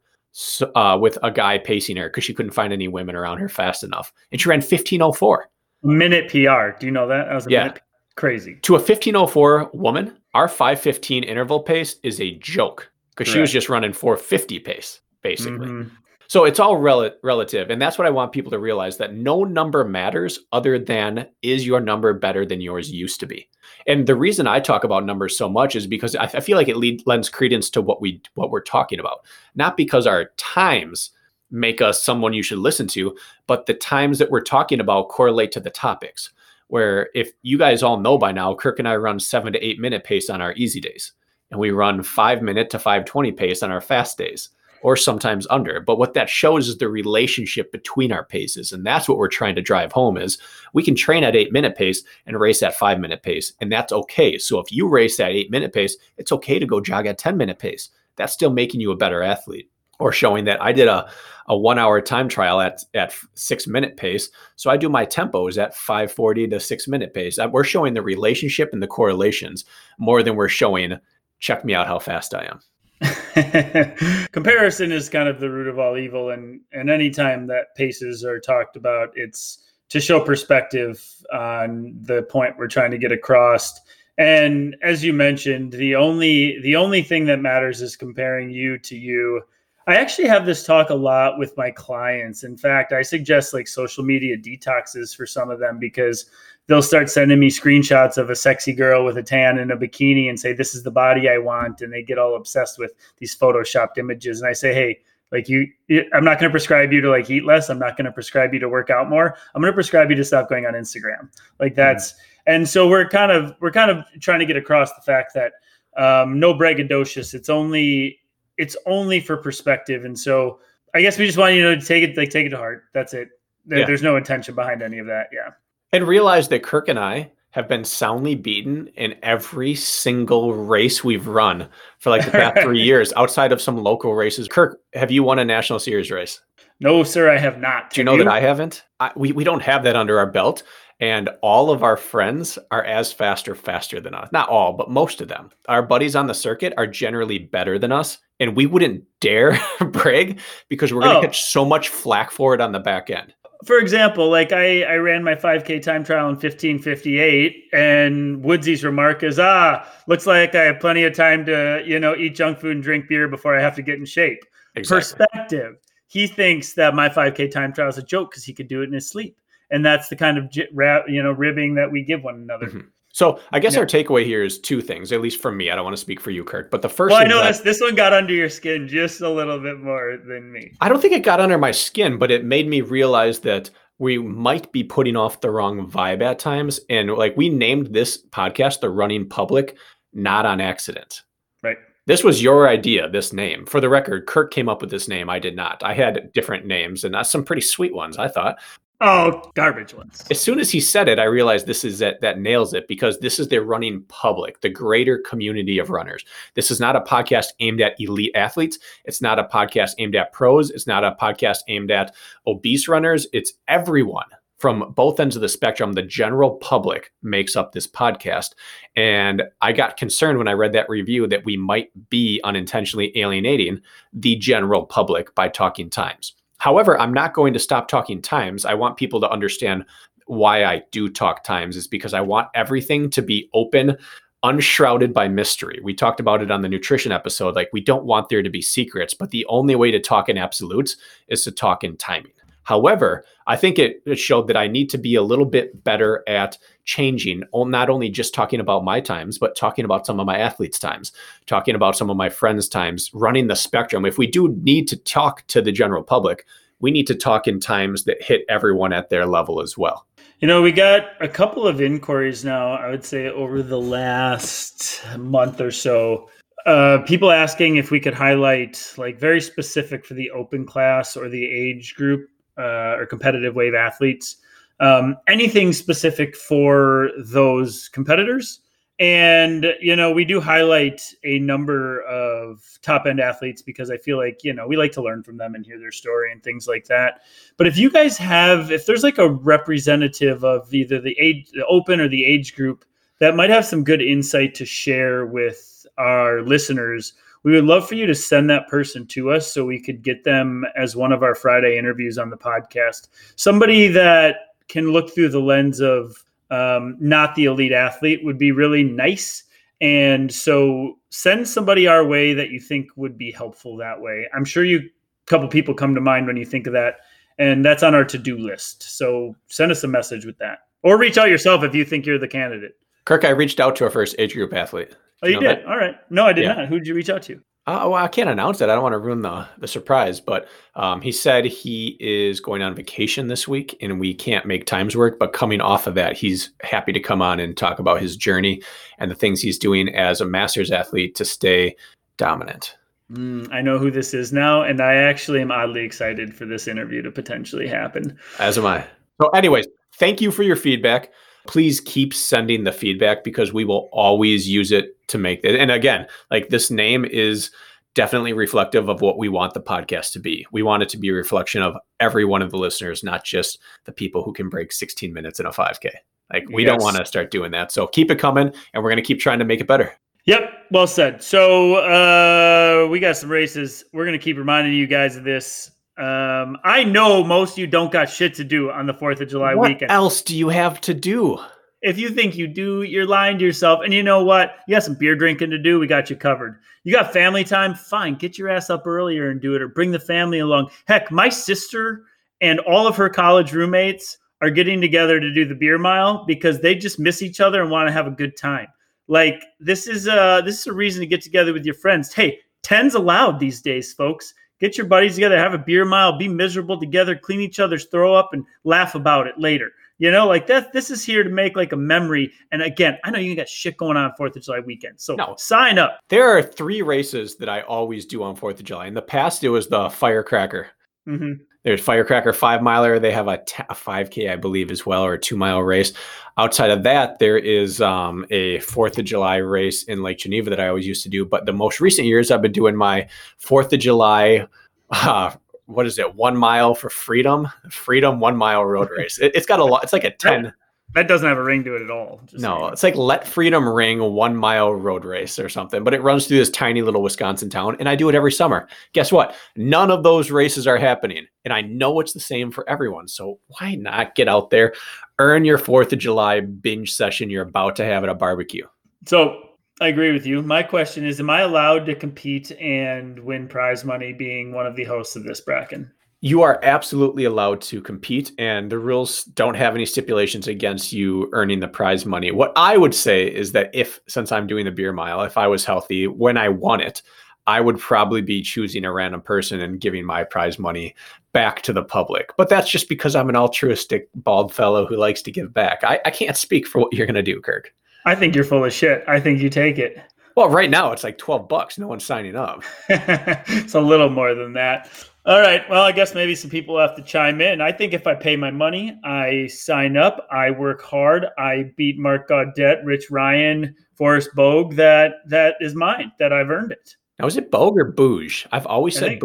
[0.75, 3.83] uh, with a guy pacing her because she couldn't find any women around her fast
[3.83, 5.49] enough, and she ran 1504.
[5.81, 6.77] Minute PR.
[6.77, 7.27] Do you know that?
[7.27, 7.73] that was yeah.
[8.15, 8.55] Crazy.
[8.63, 13.69] To a 1504 woman, our 515 interval pace is a joke because she was just
[13.69, 15.67] running 450 pace, basically.
[15.67, 15.95] Mm-hmm.
[16.27, 17.69] So it's all rel- relative.
[17.69, 21.65] And that's what I want people to realize that no number matters other than is
[21.65, 23.49] your number better than yours used to be.
[23.89, 26.67] And the reason I talk about numbers so much is because I, I feel like
[26.67, 29.25] it lead, lends credence to what we what we're talking about.
[29.55, 31.09] Not because our times
[31.49, 33.17] make us someone you should listen to,
[33.47, 36.29] but the times that we're talking about correlate to the topics.
[36.67, 39.79] Where if you guys all know by now, Kirk and I run seven to eight
[39.79, 41.13] minute pace on our easy days,
[41.49, 44.49] and we run five minute to five twenty pace on our fast days
[44.81, 45.79] or sometimes under.
[45.79, 48.71] But what that shows is the relationship between our paces.
[48.71, 50.37] And that's what we're trying to drive home is
[50.73, 53.53] we can train at eight minute pace and race at five minute pace.
[53.59, 54.37] And that's okay.
[54.37, 57.37] So if you race at eight minute pace, it's okay to go jog at 10
[57.37, 57.89] minute pace.
[58.15, 59.69] That's still making you a better athlete
[59.99, 61.09] or showing that I did a,
[61.47, 64.29] a one hour time trial at, at six minute pace.
[64.55, 67.37] So I do my tempos at 540 to six minute pace.
[67.37, 69.65] Uh, we're showing the relationship and the correlations
[69.97, 70.97] more than we're showing,
[71.39, 72.61] check me out how fast I am.
[74.31, 78.39] comparison is kind of the root of all evil and and anytime that paces are
[78.39, 83.79] talked about it's to show perspective on the point we're trying to get across.
[84.17, 88.97] And as you mentioned the only the only thing that matters is comparing you to
[88.97, 89.41] you
[89.89, 93.67] i actually have this talk a lot with my clients in fact i suggest like
[93.67, 96.29] social media detoxes for some of them because
[96.67, 100.29] they'll start sending me screenshots of a sexy girl with a tan and a bikini
[100.29, 103.35] and say this is the body i want and they get all obsessed with these
[103.35, 104.97] photoshopped images and i say hey
[105.31, 105.67] Like you,
[106.13, 107.69] I'm not going to prescribe you to like eat less.
[107.69, 109.37] I'm not going to prescribe you to work out more.
[109.53, 111.29] I'm going to prescribe you to stop going on Instagram.
[111.59, 111.81] Like mm-hmm.
[111.81, 112.53] that's, mm-hmm.
[112.53, 115.53] and so we're kind of we're kind of trying to get across the fact that
[115.97, 117.35] um, no braggadocious.
[117.35, 118.19] It's only
[118.59, 120.59] it's only for perspective, and so
[120.93, 122.83] I guess we just want you know, to take it like take it to heart.
[122.93, 123.29] That's it.
[123.65, 123.85] There, yeah.
[123.85, 125.29] There's no intention behind any of that.
[125.31, 125.51] Yeah.
[125.91, 131.25] And realize that Kirk and I have been soundly beaten in every single race we've
[131.25, 134.47] run for like the past three years outside of some local races.
[134.47, 136.41] Kirk, have you won a national series race?
[136.79, 137.91] No, sir, I have not.
[137.91, 138.23] Do you know you?
[138.23, 138.83] that I haven't?
[138.99, 140.63] I, we, we don't have that under our belt.
[140.99, 144.29] And all of our friends are as fast or faster than us.
[144.33, 145.49] Not all, but most of them.
[145.69, 148.17] Our buddies on the circuit are generally better than us.
[148.41, 149.57] And we wouldn't dare
[149.91, 151.21] brag because we're going to oh.
[151.21, 153.33] catch so much flack for it on the back end
[153.65, 159.21] for example, like I, I ran my 5K time trial in 1558, and Woodsy's remark
[159.23, 162.75] is, ah, looks like I have plenty of time to, you know, eat junk food
[162.75, 164.43] and drink beer before I have to get in shape.
[164.75, 165.25] Exactly.
[165.25, 165.75] Perspective.
[166.07, 168.85] He thinks that my 5K time trial is a joke because he could do it
[168.85, 169.37] in his sleep.
[169.71, 172.67] And that's the kind of, you know, ribbing that we give one another.
[172.67, 172.87] Mm-hmm.
[173.11, 173.79] So I guess yeah.
[173.79, 175.71] our takeaway here is two things, at least for me.
[175.71, 177.11] I don't want to speak for you, Kirk, but the first.
[177.11, 180.17] Well, I know that, this one got under your skin just a little bit more
[180.17, 180.73] than me.
[180.79, 184.19] I don't think it got under my skin, but it made me realize that we
[184.19, 188.79] might be putting off the wrong vibe at times, and like we named this podcast
[188.79, 189.75] "The Running Public"
[190.13, 191.23] not on accident.
[191.63, 191.77] Right.
[192.05, 193.65] This was your idea, this name.
[193.65, 195.29] For the record, Kirk came up with this name.
[195.29, 195.83] I did not.
[195.83, 198.57] I had different names and some pretty sweet ones, I thought.
[199.01, 200.25] Oh, garbage ones.
[200.29, 203.19] As soon as he said it, I realized this is that that nails it because
[203.19, 206.25] this is their running public, the greater community of runners.
[206.55, 208.77] This is not a podcast aimed at elite athletes.
[209.05, 210.69] It's not a podcast aimed at pros.
[210.69, 212.13] It's not a podcast aimed at
[212.45, 213.25] obese runners.
[213.31, 214.27] It's everyone
[214.57, 215.93] from both ends of the spectrum.
[215.93, 218.49] The general public makes up this podcast.
[218.97, 223.79] And I got concerned when I read that review that we might be unintentionally alienating
[224.11, 226.35] the general public by talking times.
[226.59, 228.65] However, I'm not going to stop talking times.
[228.65, 229.85] I want people to understand
[230.27, 233.97] why I do talk times is because I want everything to be open,
[234.43, 235.79] unshrouded by mystery.
[235.81, 237.55] We talked about it on the nutrition episode.
[237.55, 240.37] Like, we don't want there to be secrets, but the only way to talk in
[240.37, 240.97] absolutes
[241.29, 242.31] is to talk in timing.
[242.69, 246.55] However, I think it, showed that I need to be a little bit better at
[246.85, 250.77] changing, not only just talking about my times, but talking about some of my athletes'
[250.77, 251.11] times,
[251.47, 254.05] talking about some of my friends' times, running the spectrum.
[254.05, 256.45] If we do need to talk to the general public,
[256.79, 260.05] we need to talk in times that hit everyone at their level as well.
[260.39, 265.03] You know, we got a couple of inquiries now, I would say over the last
[265.17, 266.29] month or so.
[266.67, 271.29] Uh, people asking if we could highlight like very specific for the open class or
[271.29, 272.29] the age group
[272.59, 274.37] uh, or competitive wave athletes.
[274.79, 278.61] Um, anything specific for those competitors.
[278.99, 284.17] And, you know, we do highlight a number of top end athletes because I feel
[284.17, 286.67] like, you know, we like to learn from them and hear their story and things
[286.67, 287.21] like that.
[287.55, 291.65] But if you guys have, if there's like a representative of either the age, the
[291.65, 292.83] open or the age group
[293.19, 297.13] that might have some good insight to share with our listeners,
[297.43, 300.23] we would love for you to send that person to us so we could get
[300.23, 303.07] them as one of our Friday interviews on the podcast.
[303.35, 304.35] Somebody that
[304.67, 309.43] can look through the lens of um, not the elite athlete would be really nice.
[309.81, 314.27] And so send somebody our way that you think would be helpful that way.
[314.33, 316.97] I'm sure you a couple people come to mind when you think of that.
[317.37, 318.83] And that's on our to-do list.
[318.97, 320.59] So send us a message with that.
[320.83, 322.73] Or reach out yourself if you think you're the candidate.
[323.05, 324.95] Kirk, I reached out to our first age group athlete.
[325.21, 325.49] Oh, you, you did?
[325.49, 325.65] That?
[325.65, 325.95] All right.
[326.09, 326.53] No, I did yeah.
[326.53, 326.67] not.
[326.67, 327.41] Who did you reach out to?
[327.67, 328.69] Uh, well, I can't announce it.
[328.69, 330.19] I don't want to ruin the the surprise.
[330.19, 334.65] But um, he said he is going on vacation this week, and we can't make
[334.65, 335.19] times work.
[335.19, 338.63] But coming off of that, he's happy to come on and talk about his journey
[338.97, 341.75] and the things he's doing as a masters athlete to stay
[342.17, 342.75] dominant.
[343.11, 346.67] Mm, I know who this is now, and I actually am oddly excited for this
[346.67, 348.17] interview to potentially happen.
[348.39, 348.85] As am I.
[349.21, 351.11] So, anyways, thank you for your feedback
[351.47, 355.55] please keep sending the feedback because we will always use it to make it.
[355.55, 357.51] And again, like this name is
[357.95, 360.45] definitely reflective of what we want the podcast to be.
[360.51, 363.59] We want it to be a reflection of every one of the listeners, not just
[363.85, 365.89] the people who can break 16 minutes in a 5K.
[366.31, 366.71] Like we yes.
[366.71, 367.71] don't want to start doing that.
[367.71, 369.93] So keep it coming and we're going to keep trying to make it better.
[370.25, 371.23] Yep, well said.
[371.23, 373.83] So uh, we got some races.
[373.93, 377.67] We're going to keep reminding you guys of this um, I know most of you
[377.67, 379.89] don't got shit to do on the Fourth of July what weekend.
[379.89, 381.37] What else do you have to do?
[381.81, 383.81] If you think you do, you're lying to yourself.
[383.83, 384.55] And you know what?
[384.65, 385.77] You got some beer drinking to do.
[385.77, 386.59] We got you covered.
[386.85, 387.75] You got family time.
[387.75, 390.69] Fine, get your ass up earlier and do it, or bring the family along.
[390.87, 392.05] Heck, my sister
[392.39, 396.61] and all of her college roommates are getting together to do the beer mile because
[396.61, 398.67] they just miss each other and want to have a good time.
[399.09, 402.13] Like this is a this is a reason to get together with your friends.
[402.13, 406.27] Hey, tens allowed these days, folks Get your buddies together, have a beer mile, be
[406.27, 409.71] miserable together, clean each other's throw up, and laugh about it later.
[409.99, 410.71] You know, like that.
[410.71, 412.31] This is here to make like a memory.
[412.51, 415.35] And again, I know you got shit going on Fourth of July weekend, so no.
[415.37, 415.99] sign up.
[416.07, 418.87] There are three races that I always do on Fourth of July.
[418.87, 420.67] In the past, it was the firecracker.
[421.07, 421.43] Mm-hmm.
[421.69, 422.97] There's Firecracker Five Miler.
[422.97, 425.93] They have a, t- a 5K, I believe, as well, or a two mile race.
[426.35, 430.59] Outside of that, there is um, a Fourth of July race in Lake Geneva that
[430.59, 431.25] I always used to do.
[431.25, 433.07] But the most recent years, I've been doing my
[433.37, 434.47] Fourth of July.
[434.89, 435.35] Uh,
[435.67, 436.15] what is it?
[436.15, 439.19] One mile for freedom, freedom one mile road race.
[439.19, 439.83] It, has got a lot.
[439.83, 440.51] It's like a ten.
[440.95, 442.19] That doesn't have a ring to it at all.
[442.33, 445.83] no, it's like let freedom ring one mile road race or something.
[445.83, 448.67] But it runs through this tiny little Wisconsin town, and I do it every summer.
[448.93, 449.35] Guess what?
[449.55, 453.07] None of those races are happening, and I know it's the same for everyone.
[453.07, 454.73] So why not get out there,
[455.19, 458.65] earn your Fourth of July binge session you're about to have at a barbecue?
[459.05, 460.41] So I agree with you.
[460.41, 464.75] My question is Am I allowed to compete and win prize money being one of
[464.75, 465.91] the hosts of this bracken?
[466.21, 471.29] You are absolutely allowed to compete, and the rules don't have any stipulations against you
[471.31, 472.31] earning the prize money.
[472.31, 475.47] What I would say is that if, since I'm doing the beer mile, if I
[475.47, 477.01] was healthy when I won it,
[477.47, 480.93] I would probably be choosing a random person and giving my prize money
[481.31, 482.31] back to the public.
[482.37, 485.85] But that's just because I'm an altruistic bald fellow who likes to give back.
[485.85, 487.73] I, I can't speak for what you're going to do, Kirk.
[488.05, 489.05] I think you're full of shit.
[489.07, 490.01] I think you take it.
[490.35, 491.77] Well, right now it's like 12 bucks.
[491.77, 492.63] No one's signing up.
[492.89, 494.89] it's a little more than that.
[495.25, 495.69] All right.
[495.69, 497.61] Well, I guess maybe some people have to chime in.
[497.61, 501.99] I think if I pay my money, I sign up, I work hard, I beat
[501.99, 506.95] Mark Gaudet, Rich Ryan, Forrest Bogue, that that is mine, that I've earned it.
[507.19, 508.47] Now, is it Bogue or Booge?
[508.51, 509.23] I've always I said think,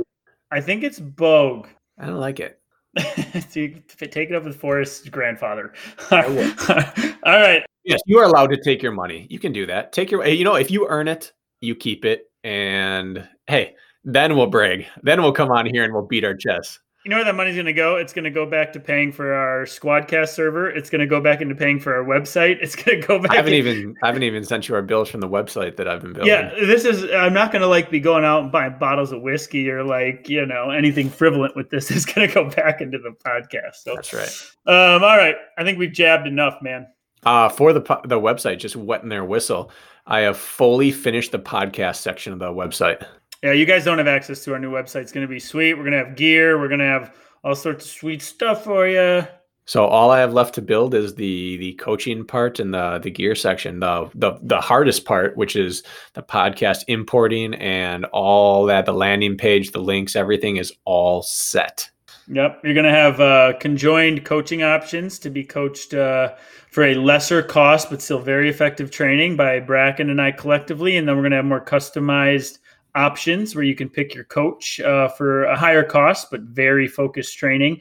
[0.51, 1.68] I think it's Bogue.
[1.99, 2.61] I don't like it.
[2.99, 3.68] so
[4.07, 5.72] take it up with Forrest's grandfather.
[6.11, 7.64] All right.
[7.84, 9.26] Yes, you are allowed to take your money.
[9.30, 9.92] You can do that.
[9.92, 12.30] Take your, you know, if you earn it, you keep it.
[12.42, 13.74] And hey,
[14.05, 14.87] then we'll brag.
[15.03, 16.81] Then we'll come on here and we'll beat our chests.
[17.05, 17.97] You know where that money's going to go?
[17.97, 20.71] It's going to go back to paying for our Squadcast server.
[20.71, 22.57] It's going to go back into paying for our website.
[22.63, 23.33] It's going to go back.
[23.33, 23.59] I haven't in...
[23.59, 26.33] even I haven't even sent you our bills from the website that I've been building.
[26.33, 27.05] Yeah, this is.
[27.13, 30.31] I'm not going to like be going out and buying bottles of whiskey or like
[30.31, 31.91] you know anything frivolent with this.
[31.95, 33.83] It's going to go back into the podcast.
[33.83, 34.33] So that's right.
[34.67, 36.87] Um, all right, I think we've jabbed enough, man.
[37.25, 39.71] Uh, for the the website, just wetting their whistle.
[40.07, 43.05] I have fully finished the podcast section of the website.
[43.45, 45.03] Yeah, you guys don't have access to our new website.
[45.03, 45.74] It's going to be sweet.
[45.74, 46.59] We're going to have gear.
[46.59, 47.14] We're going to have
[47.45, 49.26] all sorts of sweet stuff for you.
[49.66, 53.11] So all I have left to build is the the coaching part and the the
[53.11, 53.80] gear section.
[53.80, 55.82] The the the hardest part, which is
[56.14, 61.90] the podcast importing and all that, the landing page, the links, everything is all set.
[62.28, 66.34] Yep, you're going to have uh, conjoined coaching options to be coached uh,
[66.70, 71.07] for a lesser cost, but still very effective training by Bracken and I collectively, and
[71.07, 72.61] then we're going to have more customized
[72.95, 77.36] options where you can pick your coach uh, for a higher cost but very focused
[77.36, 77.80] training.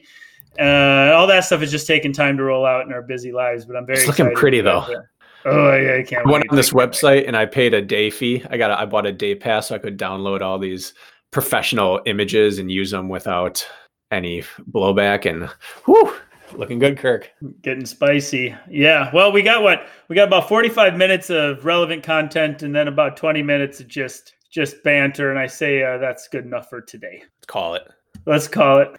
[0.58, 3.64] Uh, all that stuff is just taking time to roll out in our busy lives,
[3.64, 3.98] but I'm very.
[3.98, 4.86] It's looking pretty though.
[5.44, 6.26] Oh yeah, I can't.
[6.26, 8.44] I went on this website and I paid a day fee.
[8.50, 10.94] I got a, I bought a day pass so I could download all these
[11.32, 13.66] professional images and use them without
[14.10, 15.28] any blowback.
[15.28, 15.50] And
[15.84, 16.14] whew,
[16.54, 17.30] looking good, Kirk.
[17.62, 18.54] Getting spicy.
[18.70, 19.10] Yeah.
[19.12, 23.16] Well, we got what we got about 45 minutes of relevant content, and then about
[23.16, 27.24] 20 minutes of just just banter, and I say uh, that's good enough for today.
[27.24, 27.90] Let's call it.
[28.24, 28.90] Let's call it.